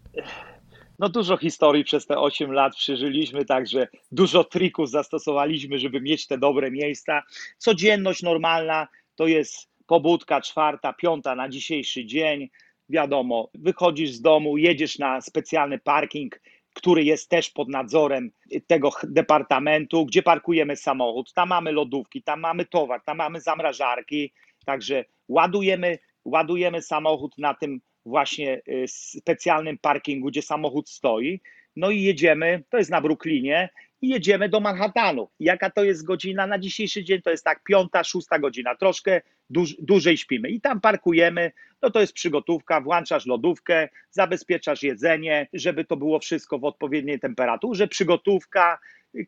[0.99, 6.37] No dużo historii przez te 8 lat przeżyliśmy, także dużo trików zastosowaliśmy, żeby mieć te
[6.37, 7.21] dobre miejsca.
[7.57, 12.49] Codzienność normalna to jest pobudka czwarta, piąta na dzisiejszy dzień.
[12.89, 16.39] Wiadomo, wychodzisz z domu, jedziesz na specjalny parking,
[16.73, 18.31] który jest też pod nadzorem
[18.67, 21.33] tego departamentu, gdzie parkujemy samochód.
[21.33, 24.33] Tam mamy lodówki, tam mamy towar, tam mamy zamrażarki.
[24.65, 31.41] Także ładujemy, ładujemy samochód na tym właśnie y, specjalnym parkingu, gdzie samochód stoi.
[31.75, 33.69] No i jedziemy, to jest na Brooklynie,
[34.03, 35.29] i jedziemy do Manhattanu.
[35.39, 37.21] Jaka to jest godzina na dzisiejszy dzień?
[37.21, 41.51] To jest tak piąta, szósta godzina, troszkę dłuż, dłużej śpimy i tam parkujemy.
[41.81, 47.87] No to jest przygotówka, włączasz lodówkę, zabezpieczasz jedzenie, żeby to było wszystko w odpowiedniej temperaturze,
[47.87, 48.79] przygotówka,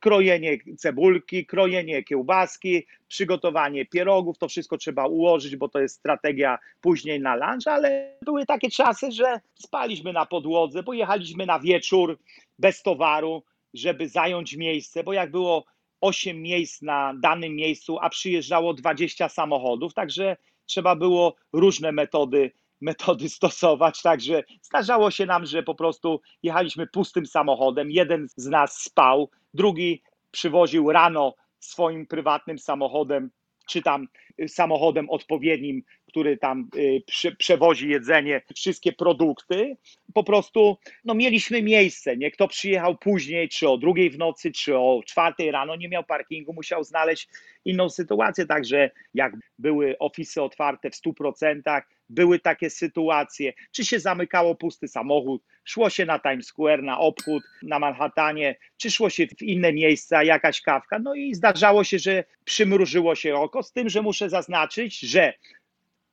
[0.02, 7.20] krojenie cebulki, krojenie kiełbaski, przygotowanie pierogów, to wszystko trzeba ułożyć, bo to jest strategia później
[7.20, 12.20] na lunch, ale były takie czasy, że spaliśmy na podłodze, bo jechaliśmy na wieczór
[12.60, 13.44] bez towaru,
[13.78, 15.66] żeby zająć miejsce, bo jak było
[16.02, 23.30] 8 miejsc na danym miejscu, a przyjeżdżało 20 samochodów, także trzeba było różne metody metody
[23.30, 29.30] stosować, także zdarzało się nam, że po prostu jechaliśmy pustym samochodem, jeden z nas spał,
[29.54, 33.32] drugi przywoził rano swoim prywatnym samochodem,
[33.68, 34.08] czy tam
[34.48, 35.84] samochodem odpowiednim,
[36.16, 39.78] który tam y, prze, przewozi jedzenie, wszystkie produkty.
[40.14, 42.18] Po prostu no, mieliśmy miejsce.
[42.18, 46.04] Nie kto przyjechał później, czy o drugiej w nocy, czy o czwartej rano, nie miał
[46.04, 47.28] parkingu, musiał znaleźć
[47.66, 48.46] inną sytuację.
[48.46, 55.44] Także jak były ofisy otwarte w 100%, były takie sytuacje, czy się zamykało pusty samochód,
[55.64, 60.24] szło się na Times Square, na obchód, na Manhattanie, czy szło się w inne miejsca,
[60.24, 61.00] jakaś kawka.
[61.00, 65.34] No i zdarzało się, że przymrużyło się oko, z tym, że muszę zaznaczyć, że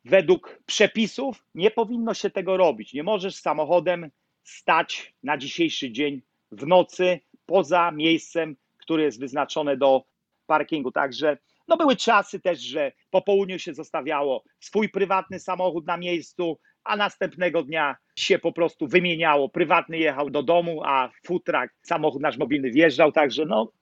[0.05, 2.93] według przepisów nie powinno się tego robić.
[2.95, 4.11] Nie możesz samochodem
[4.43, 10.05] stać na dzisiejszy dzień w nocy poza miejscem, które jest wyznaczone do
[10.47, 10.93] parkingu.
[10.93, 11.39] Także
[11.69, 16.97] no były czasy też, że po południu się zostawiało swój prywatny samochód na miejscu, a
[16.97, 19.49] następnego dnia się po prostu wymieniało.
[19.49, 23.73] Prywatny jechał do domu, a futrak, samochód nasz mobilny wjeżdżał, także no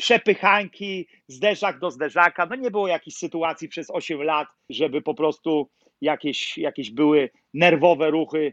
[0.00, 2.46] przepychanki, zderzak do zderzaka.
[2.46, 8.10] No nie było jakichś sytuacji przez 8 lat, żeby po prostu jakieś, jakieś były nerwowe
[8.10, 8.52] ruchy,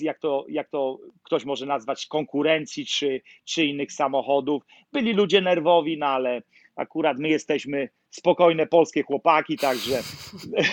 [0.00, 4.62] jak to, jak to ktoś może nazwać, konkurencji czy, czy innych samochodów.
[4.92, 6.42] Byli ludzie nerwowi, no ale
[6.78, 10.00] akurat my jesteśmy spokojne polskie chłopaki, także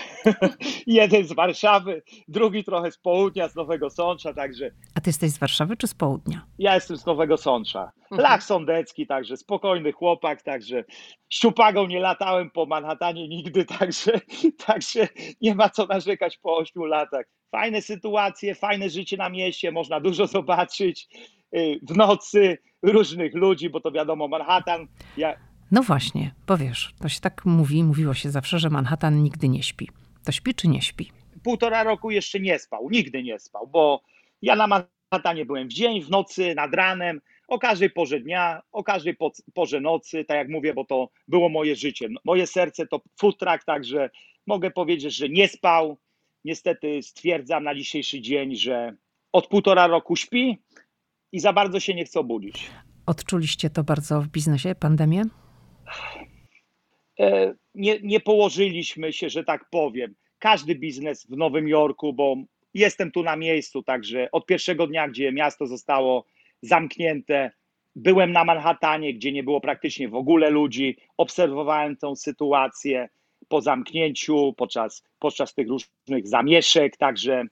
[0.87, 4.71] jeden z Warszawy, drugi trochę z południa, z Nowego Sącza, także...
[4.95, 6.45] A ty jesteś z Warszawy czy z południa?
[6.59, 7.91] Ja jestem z Nowego Sącza.
[8.01, 8.21] Mhm.
[8.21, 10.83] Lach Sądecki, także spokojny chłopak, także
[11.29, 14.11] szczupagą nie latałem po Manhattanie nigdy, także,
[14.65, 15.07] także
[15.41, 17.25] nie ma co narzekać po ośmiu latach.
[17.51, 21.07] Fajne sytuacje, fajne życie na mieście, można dużo zobaczyć
[21.55, 24.87] y, w nocy różnych ludzi, bo to wiadomo, Manhattan...
[25.17, 25.35] Ja,
[25.71, 29.63] no właśnie, bo wiesz, to się tak mówi, mówiło się zawsze, że Manhattan nigdy nie
[29.63, 29.89] śpi.
[30.25, 31.11] To śpi czy nie śpi?
[31.43, 34.01] Półtora roku jeszcze nie spał, nigdy nie spał, bo
[34.41, 38.83] ja na Manhattanie byłem w dzień, w nocy, nad ranem, o każdej porze dnia, o
[38.83, 39.17] każdej
[39.53, 42.07] porze nocy, tak jak mówię, bo to było moje życie.
[42.25, 44.09] Moje serce to food truck, także
[44.47, 45.97] mogę powiedzieć, że nie spał.
[46.45, 48.95] Niestety stwierdzam na dzisiejszy dzień, że
[49.31, 50.57] od półtora roku śpi
[51.31, 52.71] i za bardzo się nie chce obudzić.
[53.05, 55.23] Odczuliście to bardzo w biznesie, pandemię?
[57.19, 60.15] E, nie, nie położyliśmy się, że tak powiem.
[60.39, 62.35] Każdy biznes w Nowym Jorku, bo
[62.73, 66.25] jestem tu na miejscu, także od pierwszego dnia, gdzie miasto zostało
[66.61, 67.51] zamknięte,
[67.95, 73.09] byłem na Manhattanie, gdzie nie było praktycznie w ogóle ludzi, obserwowałem tę sytuację
[73.47, 77.43] po zamknięciu, podczas, podczas tych różnych zamieszek, także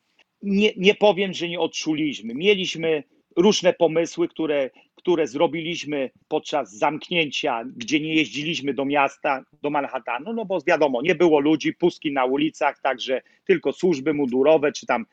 [0.41, 2.33] nie, nie powiem, że nie odczuliśmy.
[2.33, 3.03] Mieliśmy
[3.35, 4.69] różne pomysły, które,
[5.03, 11.15] które zrobiliśmy podczas zamknięcia, gdzie nie jeździliśmy do miasta, do Manhattanu, no bo wiadomo, nie
[11.15, 15.05] było ludzi, pustki na ulicach, także tylko służby mundurowe czy tam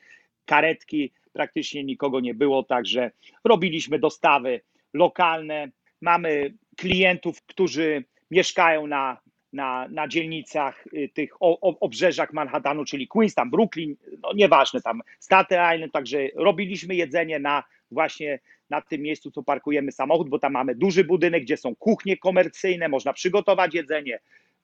[0.45, 3.11] karetki, praktycznie nikogo nie było, także
[3.45, 4.61] robiliśmy dostawy
[4.95, 5.69] lokalne.
[6.01, 9.21] Mamy klientów, którzy mieszkają na,
[9.53, 14.81] na, na dzielnicach y, tych o, o, obrzeżach Manhattanu, czyli Queens, tam Brooklyn, no nieważne,
[14.81, 18.39] tam Staten Island, także robiliśmy jedzenie na właśnie
[18.71, 22.89] na tym miejscu, co parkujemy samochód, bo tam mamy duży budynek, gdzie są kuchnie komercyjne,
[22.89, 24.21] można przygotować jedzenie,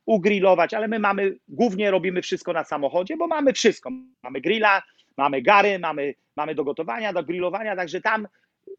[0.06, 3.90] ugrillować, ale my mamy, głównie robimy wszystko na samochodzie, bo mamy wszystko.
[4.22, 4.82] Mamy grilla,
[5.16, 8.28] mamy gary, mamy, mamy do gotowania, do grillowania, także tam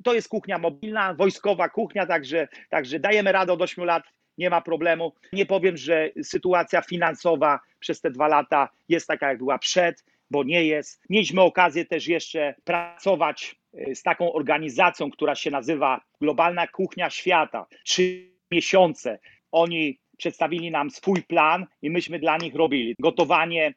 [0.04, 4.04] to jest kuchnia mobilna, wojskowa kuchnia, także, także dajemy radę od 8 lat,
[4.38, 5.14] nie ma problemu.
[5.34, 10.44] Nie powiem, że sytuacja finansowa przez te dwa lata jest taka, jak była przed, bo
[10.44, 11.02] nie jest.
[11.10, 13.56] Mieliśmy okazję też jeszcze pracować
[13.94, 17.66] z taką organizacją, która się nazywa Globalna Kuchnia Świata.
[17.86, 19.20] Trzy miesiące
[19.52, 23.74] oni przedstawili nam swój plan i myśmy dla nich robili gotowanie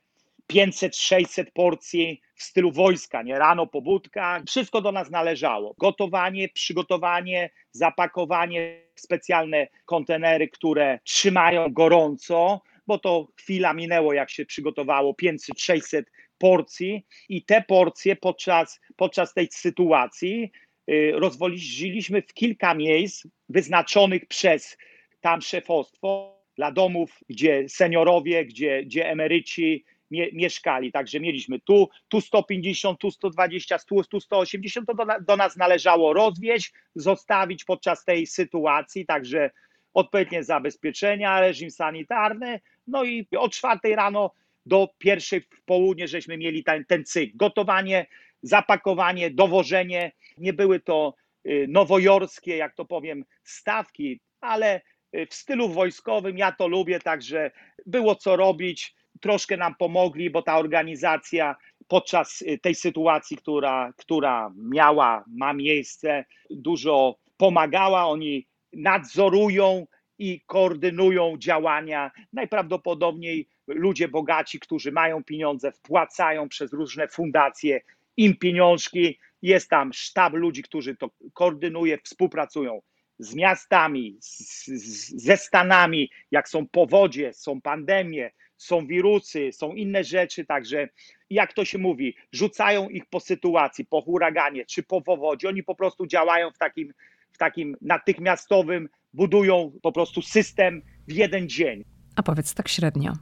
[0.53, 3.39] 500-600 porcji w stylu wojska, nie?
[3.39, 5.75] Rano pobudka, wszystko do nas należało.
[5.79, 15.13] Gotowanie, przygotowanie, zapakowanie specjalne kontenery, które trzymają gorąco, bo to chwila minęło, jak się przygotowało
[15.13, 16.03] 500-600
[16.41, 20.53] porcji i te porcje podczas, podczas tej sytuacji
[20.91, 24.77] y, rozwoziliśmy w kilka miejsc wyznaczonych przez
[25.21, 30.93] tam szefostwo dla domów, gdzie seniorowie, gdzie, gdzie emeryci mie, mieszkali.
[30.93, 36.13] Także mieliśmy tu, tu 150, tu 120, tu, tu 180, to do, do nas należało
[36.13, 39.51] rozwieźć, zostawić podczas tej sytuacji, także
[39.95, 44.31] odpowiednie zabezpieczenia, reżim sanitarny, no i o czwartej rano
[44.67, 47.37] do pierwszej w południe żeśmy mieli ten, ten cykl.
[47.37, 48.07] Gotowanie,
[48.43, 50.13] zapakowanie, dowożenie.
[50.39, 51.15] Nie były to
[51.47, 54.81] y, nowojorskie, jak to powiem, stawki, ale
[55.17, 57.51] y, w stylu wojskowym ja to lubię, także
[57.87, 58.95] było co robić.
[59.21, 61.57] Troszkę nam pomogli, bo ta organizacja
[61.89, 68.07] podczas y, tej sytuacji, która, która miała, ma miejsce, dużo pomagała.
[68.07, 69.87] Oni nadzorują
[70.19, 72.11] i koordynują działania.
[72.33, 77.81] Najprawdopodobniej ludzie bogaci, którzy mają pieniądze, wpłacają przez różne fundacje
[78.17, 79.19] im pieniążki.
[79.43, 82.83] Jest tam sztab ludzi, którzy to koordynuje, współpracują
[83.19, 90.05] z miastami, z, z, ze Stanami, jak są powodzie, są pandemie, są wirusy, są inne
[90.05, 90.89] rzeczy, także
[91.31, 95.75] jak to się mówi, rzucają ich po sytuacji, po huraganie czy po powodzie, oni po
[95.75, 96.93] prostu działają w takim,
[97.33, 101.85] w takim natychmiastowym, budują po prostu system w jeden dzień.
[102.17, 103.13] A powiedz tak średnio,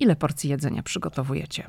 [0.00, 1.68] ile porcji jedzenia przygotowujecie?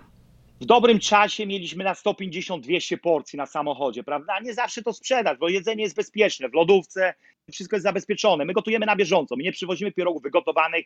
[0.61, 4.39] W dobrym czasie mieliśmy na 150-200 porcji na samochodzie, prawda?
[4.39, 6.49] Nie zawsze to sprzedać, bo jedzenie jest bezpieczne.
[6.49, 7.13] W lodówce
[7.51, 8.45] wszystko jest zabezpieczone.
[8.45, 9.35] My gotujemy na bieżąco.
[9.35, 10.85] My nie przywozimy pierogów wygotowanych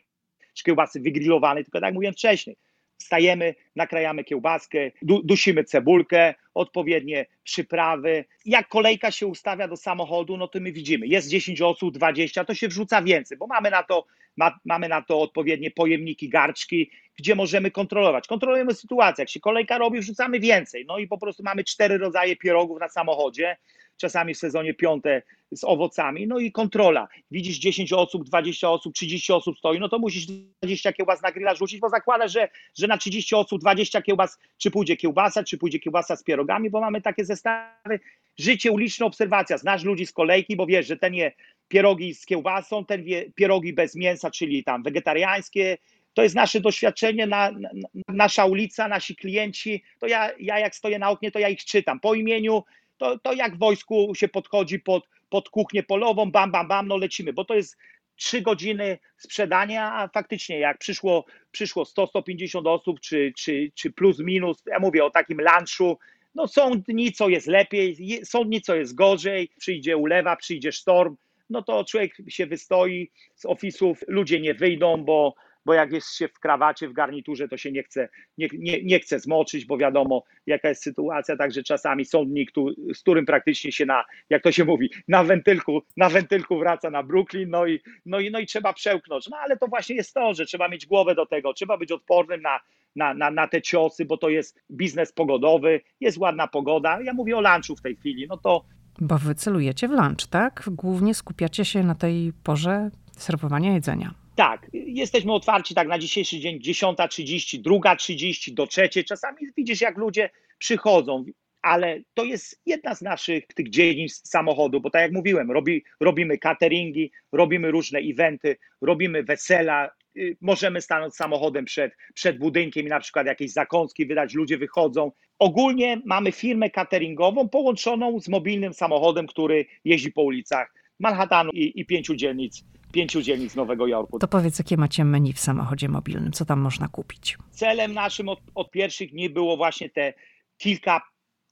[0.54, 2.56] czy kiełbasy wygrillowanej, tylko tak jak mówiłem wcześniej.
[2.98, 8.24] Wstajemy, nakrajamy kiełbaskę, du dusimy cebulkę, odpowiednie przyprawy.
[8.44, 12.54] Jak kolejka się ustawia do samochodu, no to my widzimy, jest 10 osób, 20, to
[12.54, 17.34] się wrzuca więcej, bo mamy na to, ma, mamy na to odpowiednie pojemniki, garczki, gdzie
[17.34, 18.26] możemy kontrolować.
[18.26, 19.22] Kontrolujemy sytuację.
[19.22, 20.84] Jak się kolejka robi, wrzucamy więcej.
[20.88, 23.56] No i po prostu mamy cztery rodzaje pierogów na samochodzie
[23.96, 27.08] czasami w sezonie piąte z owocami, no i kontrola.
[27.30, 30.26] Widzisz 10 osób, 20 osób, 30 osób stoi, no to musisz
[30.62, 34.70] 20 kiełbas na grilla rzucić, bo zakładasz, że, że na 30 osób 20 kiełbas, czy
[34.70, 38.00] pójdzie kiełbasa, czy pójdzie kiełbasa z pierogami, bo mamy takie zestawy.
[38.38, 39.58] Życie uliczne, obserwacja.
[39.58, 41.32] Znasz ludzi z kolejki, bo wiesz, że ten je
[41.68, 45.78] pierogi z kiełbasą, ten pierogi bez mięsa, czyli tam wegetariańskie,
[46.14, 47.70] to jest nasze doświadczenie, na, na,
[48.08, 49.82] nasza ulica, nasi klienci.
[49.98, 52.62] To ja, ja jak stoję na oknie, to ja ich czytam po imieniu,
[53.02, 57.32] to, to jak wojsku się podchodzi pod, pod kuchnię polową, bam, bam, bam, no lecimy,
[57.32, 57.76] bo to jest
[58.16, 64.62] trzy godziny sprzedania, a faktycznie jak przyszło, przyszło 100-150 osób, czy, czy, czy plus minus,
[64.66, 65.98] ja mówię o takim lunchu,
[66.34, 71.16] no są dni, co jest lepiej, są dni, co jest gorzej, przyjdzie ulewa, przyjdzie sztorm,
[71.50, 75.34] no to człowiek się wystoi z ofisów, ludzie nie wyjdą, bo,
[75.64, 78.08] bo jak jest się w krawacie, w garniturze, to się nie chce,
[78.38, 82.46] nie, nie, nie chce zmoczyć, bo wiadomo, jaka jest sytuacja, także czasami są dni,
[82.94, 87.02] z którym praktycznie się na, jak to się mówi, na wentylku, na wentylku wraca na
[87.02, 89.28] Brooklyn, no i, no i, no i trzeba przełknąć.
[89.30, 92.42] No ale to właśnie jest to, że trzeba mieć głowę do tego, trzeba być odpornym
[92.42, 92.60] na,
[92.96, 96.98] na, na, na te ciosy, bo to jest biznes pogodowy, jest ładna pogoda.
[97.02, 98.64] Ja mówię o lunchu w tej chwili, no to
[99.00, 100.68] Bo wy celujecie w lunch, tak?
[100.70, 104.21] Głównie skupiacie się na tej porze serwowania jedzenia.
[104.36, 108.88] Tak, jesteśmy otwarci tak na dzisiejszy dzień 10.30, 2.30 do 3.
[109.04, 111.24] Czasami widzisz, jak ludzie przychodzą,
[111.62, 116.38] ale to jest jedna z naszych tych dziedzin samochodu, bo tak jak mówiłem, robi, robimy
[116.38, 123.00] cateringi, robimy różne eventy, robimy wesela, y, możemy stanąć samochodem przed, przed budynkiem i na
[123.00, 125.12] przykład jakieś zakąski wydać, ludzie wychodzą.
[125.38, 131.86] Ogólnie mamy firmę cateringową połączoną z mobilnym samochodem, który jeździ po ulicach Manhattanu i, i
[131.86, 134.18] pięciu dzielnic pięciu dzielnic Nowego Jorku.
[134.18, 137.36] To powiedz, jakie macie menu w samochodzie mobilnym, co tam można kupić?
[137.50, 140.14] Celem naszym od, od pierwszych dni było właśnie te
[140.58, 141.00] kilka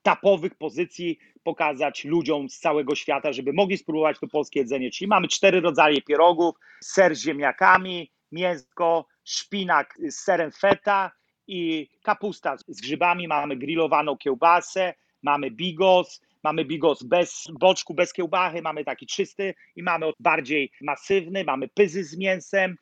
[0.03, 4.91] tapowych pozycji pokazać ludziom z całego świata, żeby mogli spróbować to polskie jedzenie.
[4.91, 11.12] Czyli mamy cztery rodzaje pierogów, ser z ziemniakami, mięsko, szpinak z serem feta
[11.47, 13.28] i kapusta z grzybami.
[13.28, 19.82] Mamy grillowaną kiełbasę, mamy bigos, Mamy bigos bez boczku, bez kiełbachy, mamy taki czysty i
[19.82, 22.76] mamy bardziej masywny, mamy pyzy z mięsem.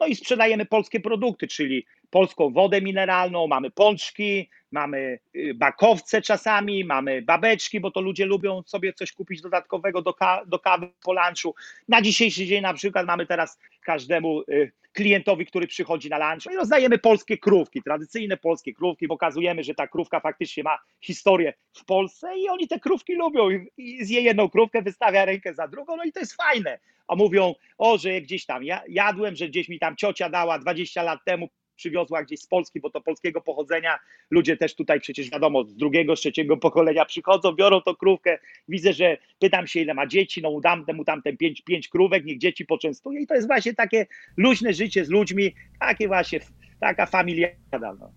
[0.00, 6.84] No i sprzedajemy polskie produkty, czyli polską wodę mineralną, mamy pączki, mamy y, bakowce czasami,
[6.84, 11.12] mamy babeczki, bo to ludzie lubią sobie coś kupić dodatkowego do, ka do kawy po
[11.12, 11.54] lunchu.
[11.88, 16.56] Na dzisiejszy dzień na przykład mamy teraz każdemu y, klientowi, który przychodzi na lunch i
[16.56, 22.38] rozdajemy polskie krówki, tradycyjne polskie krówki, pokazujemy, że ta krówka faktycznie ma historię w Polsce
[22.38, 26.12] i oni te krówki lubią i zje jedną krówkę, wystawia rękę za drugą, no i
[26.12, 26.78] to jest fajne.
[27.08, 31.02] A mówią, o, że gdzieś tam ja, jadłem, że gdzieś mi tam ciocia dała 20
[31.02, 33.98] lat temu przywiozła gdzieś z Polski, bo to polskiego pochodzenia.
[34.30, 38.38] Ludzie też tutaj przecież wiadomo, z drugiego, z trzeciego pokolenia przychodzą, biorą tą krówkę.
[38.68, 42.38] Widzę, że pytam się, ile ma dzieci, no dam temu tamten pięć, pięć krówek, niech
[42.38, 43.20] dzieci poczęstuje.
[43.20, 44.06] I to jest właśnie takie
[44.36, 46.40] luźne życie z ludźmi, takie właśnie
[46.80, 47.94] taka familiada.
[48.00, 48.12] No.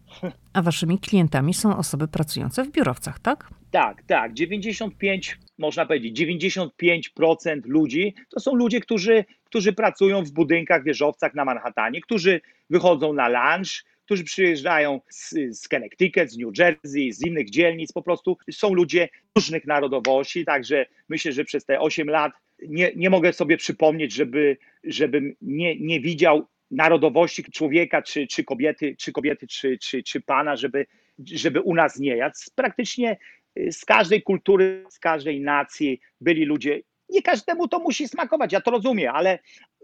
[0.53, 3.49] A waszymi klientami są osoby pracujące w biurowcach, tak?
[3.71, 4.33] Tak, tak.
[4.33, 9.25] 95, można powiedzieć, 95% ludzi to są ludzie, którzy,
[9.55, 15.67] którzy pracują w budynkach, wieżowcach na Manhattanie, którzy wychodzą na lunch, którzy przyjeżdżają z, z
[15.67, 21.31] Connecticut, z New Jersey, z innych dzielnic, po prostu są ludzie różnych narodowości, także myślę,
[21.31, 22.33] że przez te 8 lat
[22.67, 28.95] nie, nie mogę sobie przypomnieć, żeby, żebym nie, nie widział narodowości człowieka, czy, czy kobiety,
[28.99, 30.85] czy, kobiety czy, czy, czy pana, żeby,
[31.19, 32.35] żeby u nas nie jadł.
[32.55, 33.17] Praktycznie
[33.59, 36.81] y, z każdej kultury, z każdej nacji byli ludzie.
[37.15, 39.39] Nie każdemu to musi smakować, ja to rozumiem, ale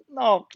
[0.10, 0.48] no,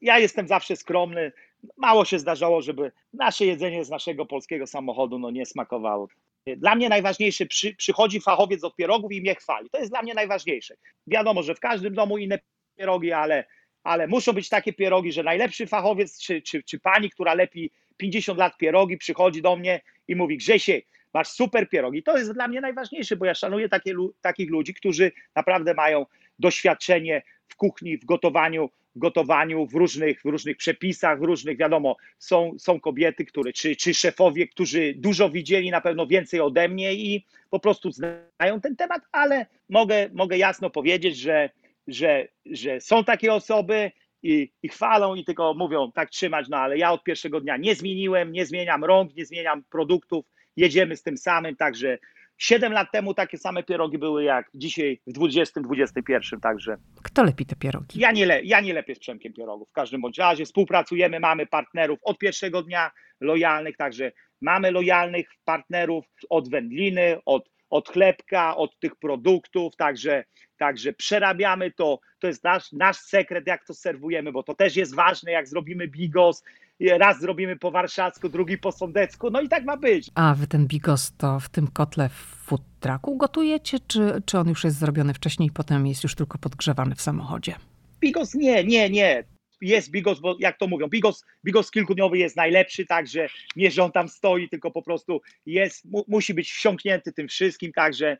[0.00, 1.32] ja jestem zawsze skromny.
[1.76, 6.08] Mało się zdarzało, żeby nasze jedzenie z naszego polskiego samochodu no, nie smakowało.
[6.56, 9.70] Dla mnie najważniejsze, przy, przychodzi fachowiec od pierogów i mnie chwali.
[9.70, 10.74] To jest dla mnie najważniejsze.
[11.06, 12.38] Wiadomo, że w każdym domu inne
[12.76, 13.44] pierogi, ale
[13.84, 18.38] ale muszą być takie pierogi, że najlepszy fachowiec czy, czy, czy pani, która lepi 50
[18.38, 22.02] lat pierogi, przychodzi do mnie i mówi: Grzesiek, masz super pierogi.
[22.02, 26.06] To jest dla mnie najważniejsze, bo ja szanuję takie, takich ludzi, którzy naprawdę mają
[26.38, 31.96] doświadczenie w kuchni, w gotowaniu, w gotowaniu, w różnych, w różnych przepisach, w różnych, wiadomo,
[32.18, 36.94] są, są kobiety, które, czy, czy szefowie, którzy dużo widzieli, na pewno więcej ode mnie
[36.94, 41.50] i po prostu znają ten temat, ale mogę, mogę jasno powiedzieć, że
[41.88, 46.78] że, że są takie osoby i, i chwalą i tylko mówią tak trzymać, no ale
[46.78, 50.26] ja od pierwszego dnia nie zmieniłem, nie zmieniam rąk, nie zmieniam produktów,
[50.56, 51.98] jedziemy z tym samym, także
[52.38, 56.76] 7 lat temu takie same pierogi były jak dzisiaj w 2021, także.
[57.02, 58.00] Kto lepi te pierogi?
[58.00, 59.68] Ja nie, le, ja nie lepię z Przemkiem pierogów.
[59.68, 66.04] W każdym bądź razie współpracujemy, mamy partnerów od pierwszego dnia lojalnych, także mamy lojalnych partnerów
[66.30, 70.24] od wędliny, od od chlebka, od tych produktów, także,
[70.56, 72.00] także przerabiamy to.
[72.18, 75.88] To jest nasz, nasz sekret, jak to serwujemy, bo to też jest ważne, jak zrobimy
[75.88, 76.42] bigos,
[76.80, 80.10] raz zrobimy po warszawsku, drugi po sądecku, no i tak ma być.
[80.14, 82.12] A wy ten bigos to w tym kotle w
[82.46, 86.38] food trucku gotujecie, czy, czy on już jest zrobiony wcześniej i potem jest już tylko
[86.38, 87.54] podgrzewany w samochodzie?
[88.00, 89.24] Bigos nie, nie, nie
[89.60, 93.92] jest bigos, bo jak to mówią, bigos, bigos kilkudniowy jest najlepszy, także nie, że on
[93.92, 98.16] tam stoi, tylko po prostu jest, mu, musi być wsiąknięty tym wszystkim, także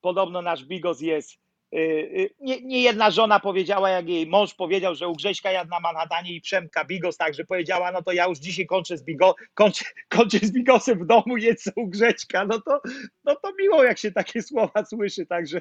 [0.00, 1.38] podobno nasz bigos jest
[2.40, 6.34] nie, nie, jedna żona powiedziała, jak jej mąż powiedział, że u Grześka jadł na Manhattanie
[6.34, 9.84] i Przemka bigos, także powiedziała, no to ja już dzisiaj kończę z, bigo, kończę,
[10.16, 12.80] kończę z bigosem w domu, jedz u Grześka, no to,
[13.24, 15.60] no to miło, jak się takie słowa słyszy, także,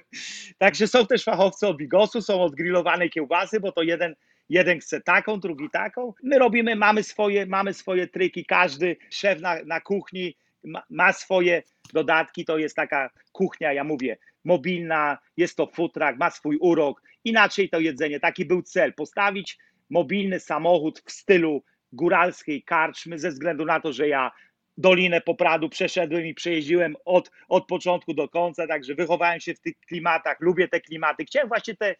[0.58, 4.16] także są też fachowcy od bigosu, są od grillowanej kiełbasy, bo to jeden
[4.50, 6.14] jeden chce taką, drugi taką.
[6.24, 11.64] My robimy, mamy swoje, mamy swoje triki, każdy szef na, na kuchni ma, ma swoje
[11.94, 17.70] dodatki, to jest taka kuchnia, ja mówię, mobilna, jest to futrak, ma swój urok, inaczej
[17.70, 19.58] to jedzenie, taki był cel, postawić
[19.90, 24.32] mobilny samochód w stylu góralskiej karczmy, ze względu na to, że ja
[24.78, 29.74] Dolinę Popradu przeszedłem i przejeździłem od, od początku do końca, także wychowałem się w tych
[29.88, 31.26] klimatach, lubię te klimaty.
[31.26, 31.96] Chciałem właśnie tę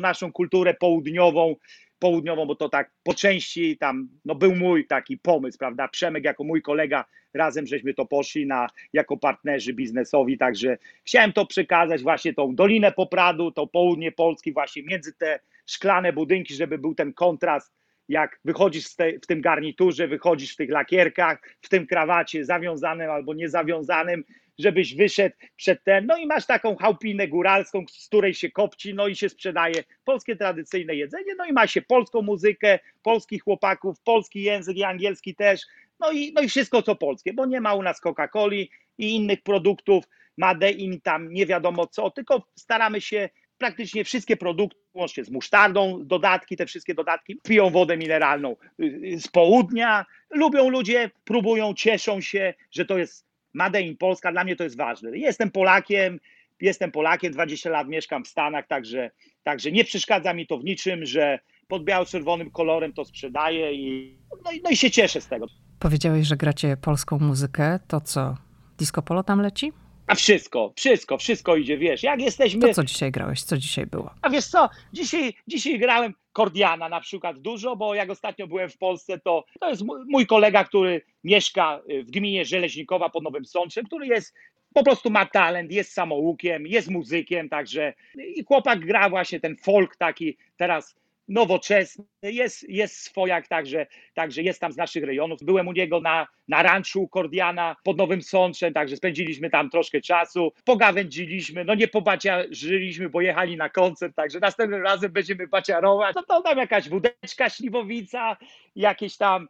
[0.00, 1.56] naszą kulturę południową,
[1.98, 5.88] południową, bo to tak po części tam, no był mój taki pomysł, prawda?
[5.88, 11.46] Przemek jako mój kolega, razem żeśmy to poszli na, jako partnerzy biznesowi, także chciałem to
[11.46, 16.94] przekazać właśnie tą Dolinę Popradu, to południe Polski właśnie między te szklane budynki, żeby był
[16.94, 17.78] ten kontrast
[18.08, 23.34] jak wychodzisz te, w tym garniturze, wychodzisz w tych lakierkach, w tym krawacie zawiązanym albo
[23.34, 24.24] niezawiązanym,
[24.58, 29.08] żebyś wyszedł przed ten, no i masz taką chałupinę góralską, z której się kopci, no
[29.08, 34.42] i się sprzedaje polskie tradycyjne jedzenie, no i ma się polską muzykę, polskich chłopaków, polski
[34.42, 35.60] język i angielski też,
[36.00, 39.42] no i, no i wszystko co polskie, bo nie ma u nas Coca-Coli i innych
[39.42, 40.04] produktów,
[40.36, 43.28] Made in tam nie wiadomo co, tylko staramy się
[43.58, 49.28] praktycznie wszystkie produkty, łącznie z musztardą, dodatki, te wszystkie dodatki, piją wodę mineralną y, z
[49.28, 50.06] południa.
[50.30, 54.32] Lubią ludzie, próbują, cieszą się, że to jest Made in Polska.
[54.32, 55.18] Dla mnie to jest ważne.
[55.18, 56.20] Jestem Polakiem,
[56.60, 59.10] jestem Polakiem, 20 lat mieszkam w Stanach, także,
[59.42, 61.38] także nie przeszkadza mi to w niczym, że
[61.68, 65.46] pod biało-czerwonym kolorem to sprzedaję i no, i no i się cieszę z tego.
[65.78, 67.80] Powiedziałeś, że gracie polską muzykę.
[67.88, 68.36] To co?
[68.78, 69.72] Disco Polo tam leci?
[70.06, 72.60] A wszystko, wszystko, wszystko idzie, wiesz, jak jesteśmy...
[72.60, 73.42] To co dzisiaj grałeś?
[73.42, 74.10] Co dzisiaj było?
[74.22, 78.78] A wiesz co, dzisiaj, dzisiaj grałem Kordiana na przykład dużo, bo jak ostatnio byłem w
[78.78, 83.86] Polsce, to to jest mój kolega, który mieszka y, w gminie Żeleźnikowa pod Nowym Sączem,
[83.86, 84.34] który jest
[84.74, 87.94] po prostu ma talent, jest samoukiem, jest muzykiem, także
[88.34, 90.96] i chłopak gra właśnie ten folk taki teraz
[91.28, 95.42] nowoczesny, jest, jest swojak, także, także jest tam z naszych rejonów.
[95.42, 100.52] Byłem u niego na, na ranczu Kordiana pod Nowym Sączem, także spędziliśmy tam troszkę czasu,
[100.64, 106.16] pogawędziliśmy, no nie pobaciarzyliśmy, bo jechali na koncert, także następnym razem będziemy baciarować.
[106.16, 108.36] No to tam jakaś wódeczka śliwowica,
[108.76, 109.48] jakieś tam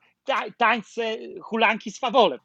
[0.58, 2.38] tańce, hulanki z fawolem.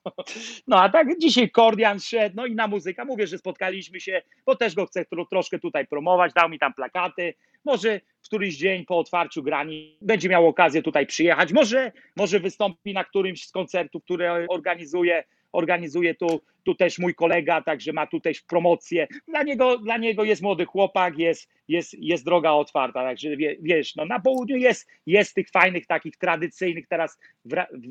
[0.67, 3.05] No a tak dzisiaj Kordian szedł, no i na muzyka.
[3.05, 7.33] Mówię, że spotkaliśmy się, bo też go chcę troszkę tutaj promować, dał mi tam plakaty.
[7.65, 11.53] Może w któryś dzień po otwarciu grani będzie miał okazję tutaj przyjechać.
[11.53, 15.23] Może, może wystąpi na którymś z koncertów, które organizuje
[15.53, 19.07] organizuje tu, tu też mój kolega, także ma tu też promocję.
[19.27, 23.29] Dla niego, dla niego jest młody chłopak, jest, jest, jest droga otwarta, także
[23.61, 27.19] wiesz, no na południu jest, jest tych fajnych, takich tradycyjnych, teraz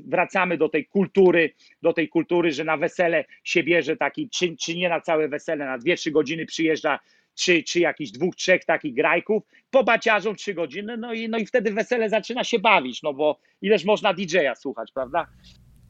[0.06, 4.76] wracamy do tej kultury, do tej kultury, że na wesele się bierze taki, czy, czy
[4.76, 6.98] nie na całe wesele, na dwie, trzy godziny przyjeżdża
[7.34, 11.72] czy, czy jakichś dwóch, trzech takich grajków, pobaciarzą trzy godziny, no i, no i wtedy
[11.72, 15.26] wesele zaczyna się bawić, no bo ileż można DJ-a słuchać, prawda?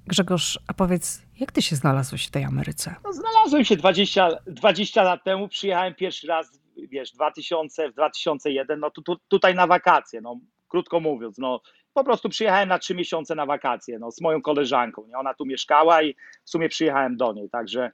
[0.06, 2.94] Grzegorz, a powiedz, jak ty się znalazłeś w tej Ameryce?
[3.04, 8.90] No, znalazłem się 20, 20 lat temu, przyjechałem pierwszy raz, wiesz, 2000, w 2001, no
[8.90, 11.60] tu, tu, tutaj na wakacje, no krótko mówiąc, no
[11.94, 15.18] po prostu przyjechałem na trzy miesiące na wakacje, no z moją koleżanką, nie?
[15.18, 17.90] ona tu mieszkała i w sumie przyjechałem do niej, także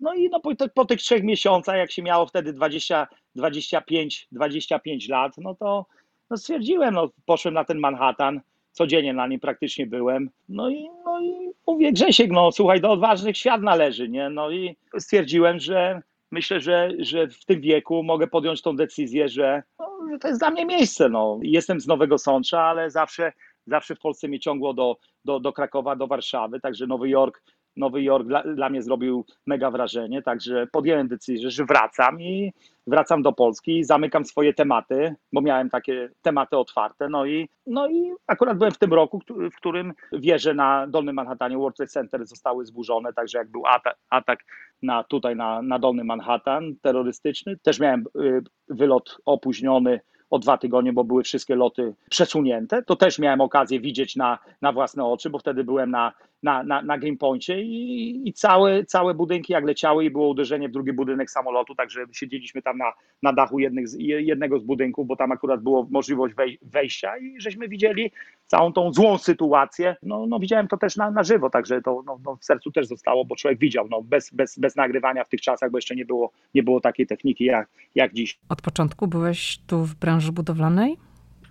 [0.00, 5.08] no i no po, po tych trzech miesiącach, jak się miało wtedy 20, 25, 25
[5.08, 5.86] lat, no to
[6.30, 8.40] no stwierdziłem, no poszłem na ten Manhattan,
[8.74, 10.30] codziennie na nim praktycznie byłem.
[10.48, 14.30] No i, no i mówię, Grzesiek, no słuchaj, do odważnych świat należy, nie?
[14.30, 19.62] No i stwierdziłem, że myślę, że, że w tym wieku mogę podjąć tą decyzję, że,
[19.78, 21.08] no, że to jest dla mnie miejsce.
[21.08, 21.38] No.
[21.42, 23.32] Jestem z Nowego Sącza, ale zawsze,
[23.66, 27.42] zawsze w Polsce mnie ciągło do, do, do Krakowa, do Warszawy, także Nowy Jork
[27.76, 32.52] Nowy Jork dla, dla, mnie zrobił mega wrażenie, także podjąłem decyzję, że wracam i
[32.86, 37.08] wracam do Polski zamykam swoje tematy, bo miałem takie tematy otwarte.
[37.08, 39.20] No i, no i akurat byłem w tym roku,
[39.52, 43.96] w którym wieże na Dolnym Manhattanie World Trade Center zostały zburzone, także jak był atak,
[44.10, 44.44] atak
[44.82, 50.00] na, tutaj na, na Dolny Manhattan terrorystyczny, też miałem y, wylot opóźniony
[50.30, 52.82] o dwa tygodnie, bo były wszystkie loty przesunięte.
[52.82, 56.12] To też miałem okazję widzieć na, na własne oczy, bo wtedy byłem na,
[56.44, 60.72] na, na, na Greenpoincie i, i całe, całe budynki jak leciały i było uderzenie w
[60.72, 62.92] drugi budynek samolotu, także siedzieliśmy tam na,
[63.22, 67.40] na dachu jednych z, jednego z budynków, bo tam akurat było możliwość wej, wejścia i
[67.40, 68.10] żeśmy widzieli
[68.46, 69.96] całą tą złą sytuację.
[70.02, 72.86] No, no widziałem to też na, na żywo, także to no, no w sercu też
[72.86, 76.04] zostało, bo człowiek widział, no, bez, bez, bez nagrywania w tych czasach, bo jeszcze nie
[76.04, 78.38] było, nie było takiej techniki jak, jak dziś.
[78.48, 80.96] Od początku byłeś tu w branży budowlanej?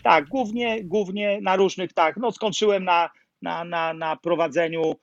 [0.03, 3.09] Tak, głównie, głównie na różnych, tak, no skończyłem na
[3.43, 4.95] na, na, na prowadzeniu.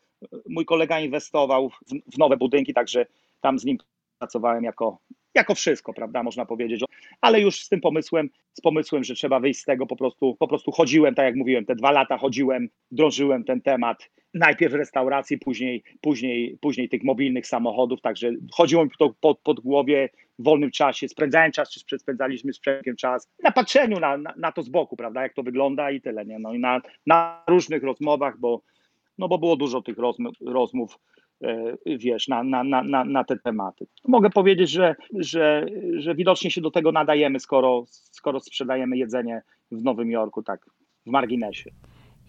[0.48, 1.78] Mój kolega inwestował w,
[2.14, 3.06] w nowe budynki, także
[3.40, 3.78] tam z nim
[4.18, 4.98] pracowałem jako,
[5.34, 6.84] jako wszystko, prawda, można powiedzieć.
[7.20, 10.48] Ale już z tym pomysłem, z pomysłem, że trzeba wyjść z tego, po prostu, po
[10.48, 14.10] prostu chodziłem, tak jak mówiłem, te dwa lata chodziłem, drążyłem ten temat.
[14.34, 20.08] Najpierw restauracji, później, później, później tych mobilnych samochodów, także chodziło mi to pod, pod głowie
[20.38, 24.52] w wolnym czasie, spędzałem czas, czy spędzaliśmy z Przemkiem czas na patrzeniu na, na, na,
[24.52, 26.38] to z boku, prawda, jak to wygląda i tyle, nie?
[26.38, 28.62] No i na, na różnych rozmowach, bo
[29.18, 30.98] no bo było dużo tych rozmów, rozmów
[31.86, 33.86] wiesz, na, na, na, na te tematy.
[34.08, 35.66] Mogę powiedzieć, że, że,
[35.96, 40.66] że widocznie się do tego nadajemy, skoro, skoro sprzedajemy jedzenie w Nowym Jorku, tak
[41.06, 41.70] w marginesie.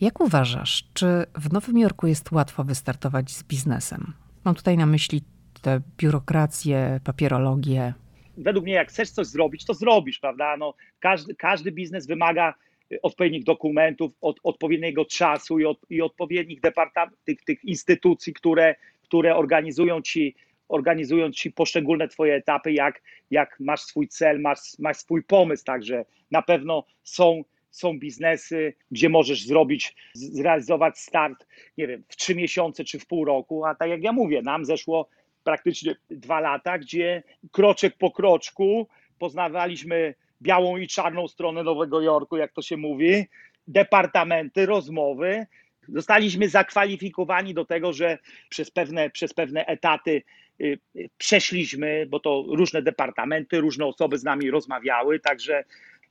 [0.02, 1.06] Jak uważasz, czy
[1.36, 4.14] w Nowym Jorku jest łatwo wystartować z biznesem?
[4.46, 5.22] Mam tutaj na myśli
[5.62, 7.94] tę biurokrację, papierologię.
[8.38, 10.58] Według mnie, jak chcesz coś zrobić, to zrobisz, prawda?
[10.58, 12.54] No, każdy, każdy biznes wymaga
[12.92, 18.76] y, odpowiednich dokumentów, od, odpowiedniego czasu i, od, i odpowiednich departamentów, tych, tych instytucji, które,
[19.12, 20.36] które organizują ci
[20.70, 23.02] organizują ci poszczególne twoje etapy, jak,
[23.32, 29.10] jak masz swój cel, masz, masz swój pomysł, także na pewno są są biznesy, gdzie
[29.10, 31.48] możesz zrobić, zrealizować start,
[31.78, 34.66] nie wiem, w trzy miesiące czy w pół roku, a tak jak ja mówię, nam
[34.66, 35.10] zeszło
[35.44, 38.88] praktycznie dwa lata, gdzie kroczek po kroczku
[39.20, 43.26] poznawaliśmy białą i czarną stronę Nowego Jorku, jak to się mówi,
[43.68, 45.46] departamenty, rozmowy.
[45.88, 48.18] Zostaliśmy zakwalifikowani do tego, że
[48.50, 50.24] przez pewne, przez pewne etaty
[50.62, 55.64] y, y, przeszliśmy, bo to różne departamenty, różne osoby z nami rozmawiały, także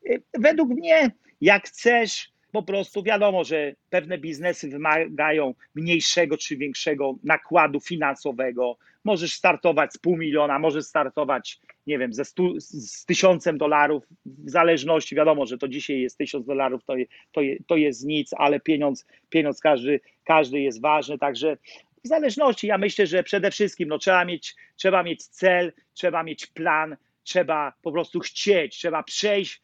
[0.07, 1.11] y, według mnie
[1.41, 8.77] jak chcesz, po prostu wiadomo, że pewne biznesy wymagają mniejszego czy większego nakładu finansowego.
[9.05, 14.51] Możesz startować z pół miliona, możesz startować, nie wiem, ze stu, z tysiącem dolarów, w
[14.51, 16.95] zależności, wiadomo, że to dzisiaj jest tysiąc dolarów, to,
[17.33, 21.57] to, to jest nic, ale pieniądz, pieniądz każdy, każdy jest ważny, także
[22.05, 26.47] w zależności, ja myślę, że przede wszystkim no, trzeba, mieć, trzeba mieć cel, trzeba mieć
[26.47, 29.63] plan, trzeba po prostu chcieć, trzeba przejść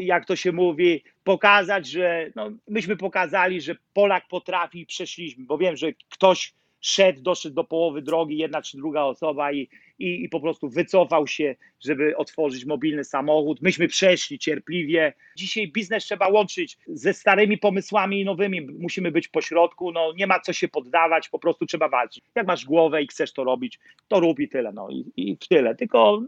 [0.00, 5.58] jak to się mówi, pokazać, że no, myśmy pokazali, że Polak potrafi i przeszliśmy, bo
[5.58, 6.54] wiem, że ktoś
[6.84, 9.68] szedł, doszedł do połowy drogi, jedna czy druga osoba i,
[9.98, 13.62] i, i po prostu wycofał się, żeby otworzyć mobilny samochód.
[13.62, 15.12] Myśmy przeszli cierpliwie.
[15.36, 18.60] Dzisiaj biznes trzeba łączyć ze starymi pomysłami i nowymi.
[18.60, 22.24] Musimy być pośrodku, no nie ma co się poddawać, po prostu trzeba walczyć.
[22.34, 25.74] Jak masz głowę i chcesz to robić, to rób i tyle, no i, i tyle.
[25.74, 26.22] Tylko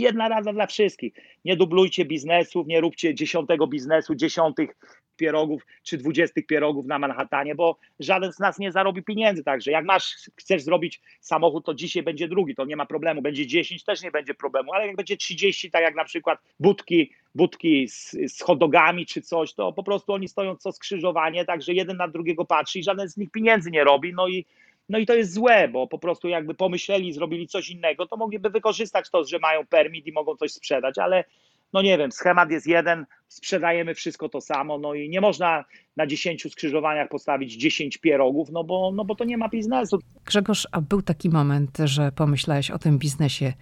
[0.00, 1.14] jedna rada dla wszystkich.
[1.44, 4.76] Nie dublujcie biznesów, nie róbcie dziesiątego biznesu, dziesiątych
[5.20, 9.44] pierogów czy dwudziestych pierogów na Manhattanie, bo żaden z nas nie zarobi pieniędzy.
[9.44, 13.22] Także jak masz, chcesz zrobić samochód, to dzisiaj będzie drugi, to nie ma problemu.
[13.22, 17.12] Będzie 10, też nie będzie problemu, ale jak będzie 30, tak jak na przykład budki,
[17.34, 21.96] budki z, z hodogami czy coś, to po prostu oni stoją co skrzyżowanie, także jeden
[21.96, 24.12] na drugiego patrzy i żaden z nich pieniędzy nie robi.
[24.14, 24.46] No i
[24.90, 28.50] no i to jest złe, bo po prostu jakby pomyśleli, zrobili coś innego, to mogliby
[28.50, 31.24] wykorzystać to, że mają permit i mogą coś sprzedać, ale
[31.72, 35.64] no nie wiem, schemat jest jeden, sprzedajemy wszystko to samo, no i nie można
[35.96, 39.98] na 10 skrzyżowaniach postawić 10 pierogów, no bo, no bo to nie ma biznesu.
[40.24, 43.52] Grzegorz, a był taki moment, że pomyślałeś o tym biznesie,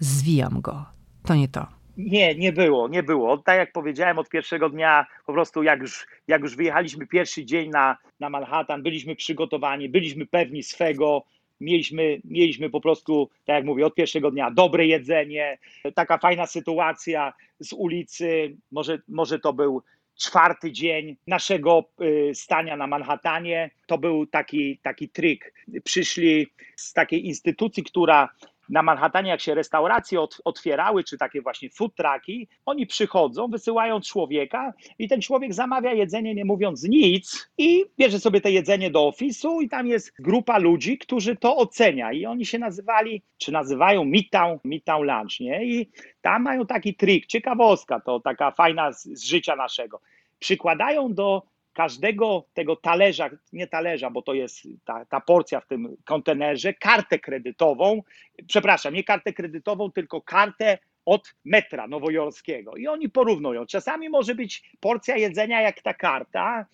[0.00, 0.84] zwijam go,
[1.24, 1.77] to nie to.
[1.98, 3.38] Nie, nie było, nie było.
[3.38, 7.70] Tak jak powiedziałem, od pierwszego dnia, po prostu jak już, jak już wyjechaliśmy pierwszy dzień
[7.70, 11.24] na, na Manhattan, byliśmy przygotowani, byliśmy pewni swego,
[11.60, 15.58] mieliśmy, mieliśmy po prostu, tak jak mówię, od pierwszego dnia dobre jedzenie,
[15.94, 19.82] taka fajna sytuacja z ulicy, może, może to był
[20.18, 23.70] czwarty dzień naszego y, stania na Manhattanie.
[23.86, 25.54] To był taki, taki trik.
[25.84, 26.46] Przyszli
[26.76, 28.28] z takiej instytucji, która
[28.68, 34.72] na Manhattanie, jak się restauracje otwierały, czy takie właśnie food trucki, oni przychodzą, wysyłają człowieka
[34.98, 39.60] i ten człowiek zamawia jedzenie, nie mówiąc nic, i bierze sobie to jedzenie do ofisu,
[39.60, 42.12] i tam jest grupa ludzi, którzy to ocenia.
[42.12, 45.64] I oni się nazywali, czy nazywają Midtown, Midtown Lunch, nie?
[45.64, 45.90] I
[46.20, 50.00] tam mają taki trik, ciekawostka, to taka fajna z, z życia naszego.
[50.38, 51.42] Przykładają do
[51.78, 57.18] każdego tego talerza, nie talerza, bo to jest ta, ta porcja w tym kontenerze, kartę
[57.18, 58.02] kredytową,
[58.46, 62.76] przepraszam, nie kartę kredytową, tylko kartę od metra nowojorskiego.
[62.76, 63.66] I oni porównują.
[63.66, 66.66] Czasami może być porcja jedzenia jak ta karta,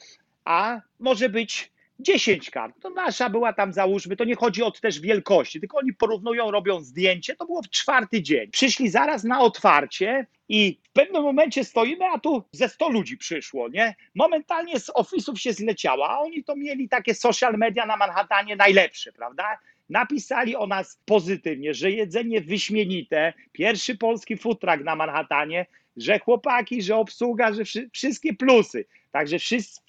[0.45, 2.75] a może być 10 kart.
[2.81, 6.81] To nasza była tam, załóżmy, to nie chodzi o też wielkości, tylko oni porównują, robią
[6.81, 7.37] zdjęcie.
[7.37, 8.51] To było w czwarty dzień.
[8.51, 13.69] Przyszli zaraz na otwarcie i w pewnym momencie stoimy, a tu ze 100 ludzi przyszło,
[13.69, 13.95] nie?
[14.15, 19.13] Momentalnie z ofisów się zleciała, a oni to mieli takie social media na Manhattanie najlepsze,
[19.13, 19.59] prawda?
[19.89, 25.67] Napisali o nas pozytywnie, że jedzenie wyśmienite, pierwszy polski truck na Manhattanie,
[25.97, 28.85] że chłopaki, że obsługa, że wszystkie plusy.
[29.15, 29.81] Także wszyscy,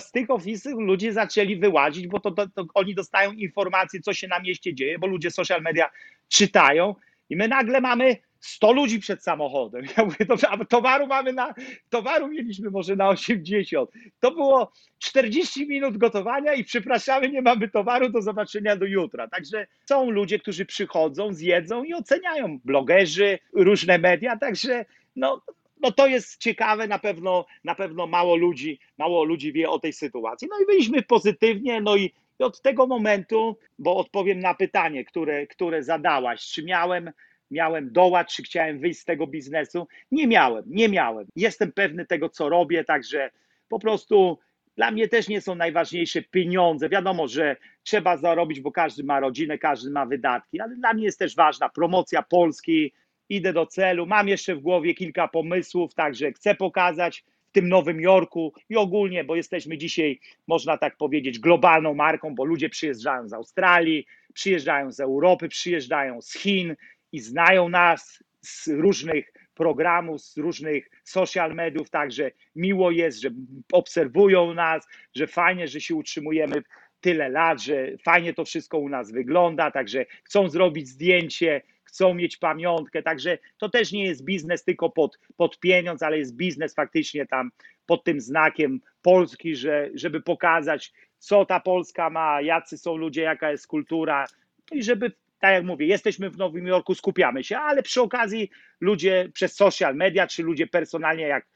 [0.00, 4.28] z tych ofisów ludzie zaczęli wyłazić, bo to, to, to, oni dostają informacje, co się
[4.28, 5.90] na mieście dzieje, bo ludzie social media
[6.28, 6.94] czytają
[7.30, 9.84] i my nagle mamy 100 ludzi przed samochodem.
[9.96, 11.54] Ja mówię, a towaru mamy na,
[11.90, 13.90] towaru mieliśmy może na 80.
[14.20, 19.28] To było 40 minut gotowania i przepraszamy, nie mamy towaru, do zobaczenia do jutra.
[19.28, 24.84] Także są ludzie, którzy przychodzą, zjedzą i oceniają, blogerzy, różne media, także
[25.16, 25.42] no,
[25.82, 29.92] no to jest ciekawe, na pewno, na pewno mało ludzi, mało ludzi wie o tej
[29.92, 30.48] sytuacji.
[30.50, 35.82] No i byliśmy pozytywnie, no i od tego momentu, bo odpowiem na pytanie, które, które
[35.82, 37.10] zadałaś, czy miałem,
[37.50, 39.88] miałem dołać, czy chciałem wyjść z tego biznesu?
[40.10, 41.26] Nie miałem, nie miałem.
[41.36, 43.30] Jestem pewny tego, co robię, także
[43.68, 44.38] po prostu
[44.76, 46.88] dla mnie też nie są najważniejsze pieniądze.
[46.88, 51.18] Wiadomo, że trzeba zarobić, bo każdy ma rodzinę, każdy ma wydatki, ale dla mnie jest
[51.18, 52.92] też ważna promocja Polski.
[53.28, 58.00] Idę do celu, mam jeszcze w głowie kilka pomysłów, także chcę pokazać w tym Nowym
[58.00, 63.32] Jorku i ogólnie, bo jesteśmy dzisiaj, można tak powiedzieć, globalną marką, bo ludzie przyjeżdżają z
[63.32, 66.76] Australii, przyjeżdżają z Europy, przyjeżdżają z Chin
[67.12, 73.30] i znają nas z różnych programów, z różnych social mediów, także miło jest, że
[73.72, 76.62] obserwują nas, że fajnie, że się utrzymujemy
[77.00, 82.36] tyle lat, że fajnie to wszystko u nas wygląda, także chcą zrobić zdjęcie, chcą mieć
[82.36, 87.26] pamiątkę, także to też nie jest biznes tylko pod, pod pieniądz, ale jest biznes faktycznie
[87.26, 87.50] tam
[87.86, 93.50] pod tym znakiem Polski, że, żeby pokazać, co ta Polska ma, jacy są ludzie, jaka
[93.50, 94.26] jest kultura.
[94.72, 99.28] I żeby tak jak mówię, jesteśmy w Nowym Jorku, skupiamy się, ale przy okazji ludzie
[99.34, 101.46] przez social media, czy ludzie personalnie, jak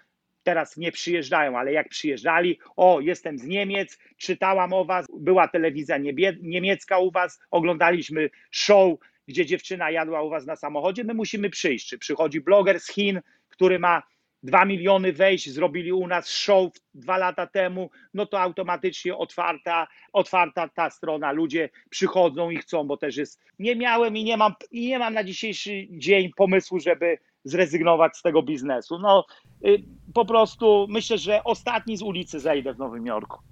[0.43, 5.99] teraz nie przyjeżdżają, ale jak przyjeżdżali, o, jestem z Niemiec, czytałam o was, była telewizja
[6.43, 8.99] niemiecka u was, oglądaliśmy show,
[9.33, 11.89] gdzie dziewczyna jadła u was na samochodzie, my musimy przyjść.
[11.89, 14.03] Czy przychodzi bloger z Chin, który ma
[14.43, 20.69] 2 miliony wejść, zrobili u nas show dwa lata temu, no to automatycznie otwarta, otwarta
[20.69, 24.89] ta strona, ludzie przychodzą i chcą, bo też jest, nie miałem i nie mam, i
[24.89, 28.99] nie mam na dzisiejszy dzień pomysłu, żeby zrezygnować z tego biznesu.
[28.99, 29.25] No
[29.67, 29.83] y,
[30.15, 33.52] po prostu myślę, że ostatni z ulicy zejdę w Nowym Jorku.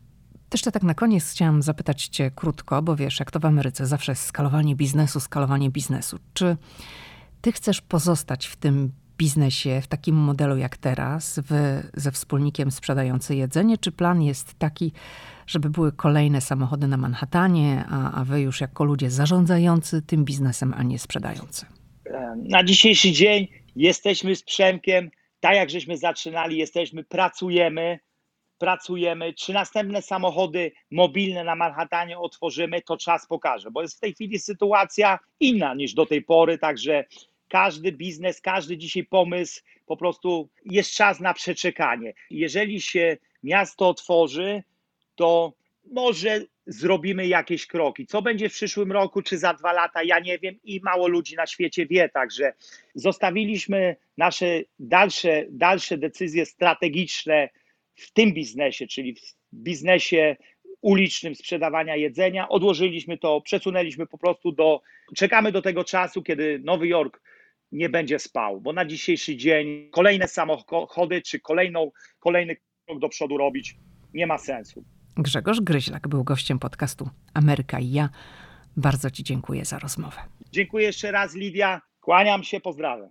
[0.50, 4.12] To tak na koniec chciałam zapytać Cię krótko, bo wiesz, jak to w Ameryce zawsze
[4.12, 6.18] jest skalowanie biznesu, skalowanie biznesu.
[6.34, 6.56] Czy
[7.40, 13.36] Ty chcesz pozostać w tym biznesie, w takim modelu jak teraz, wy ze wspólnikiem sprzedający
[13.36, 14.92] jedzenie, czy plan jest taki,
[15.46, 20.74] żeby były kolejne samochody na Manhattanie, a, a wy już jako ludzie zarządzający tym biznesem,
[20.76, 21.66] a nie sprzedający?
[22.36, 27.98] Na dzisiejszy dzień jesteśmy z Przemkiem, tak jak żeśmy zaczynali, jesteśmy, pracujemy,
[28.60, 29.34] pracujemy.
[29.34, 34.38] Czy następne samochody mobilne na Manhattanie otworzymy, to czas pokaże, bo jest w tej chwili
[34.38, 37.04] sytuacja inna niż do tej pory, także
[37.48, 42.14] każdy biznes, każdy dzisiaj pomysł, po prostu jest czas na przeczekanie.
[42.30, 44.62] Jeżeli się miasto otworzy,
[45.14, 45.52] to
[45.92, 48.06] może zrobimy jakieś kroki.
[48.06, 51.36] Co będzie w przyszłym roku czy za dwa lata, ja nie wiem i mało ludzi
[51.36, 52.08] na świecie wie.
[52.08, 52.52] Także
[52.94, 57.48] zostawiliśmy nasze dalsze, dalsze decyzje strategiczne
[58.00, 59.20] w tym biznesie, czyli w
[59.54, 60.36] biznesie
[60.80, 62.48] ulicznym sprzedawania jedzenia.
[62.48, 64.80] Odłożyliśmy to, przesunęliśmy po prostu do.
[65.16, 67.22] Czekamy do tego czasu, kiedy Nowy Jork
[67.72, 73.36] nie będzie spał, bo na dzisiejszy dzień kolejne samochody czy kolejną, kolejny krok do przodu
[73.36, 73.76] robić
[74.14, 74.84] nie ma sensu.
[75.16, 78.08] Grzegorz Gryźlak był gościem podcastu Ameryka i ja.
[78.76, 80.16] Bardzo Ci dziękuję za rozmowę.
[80.52, 81.80] Dziękuję jeszcze raz, Lidia.
[82.00, 83.10] Kłaniam się, pozdrawiam.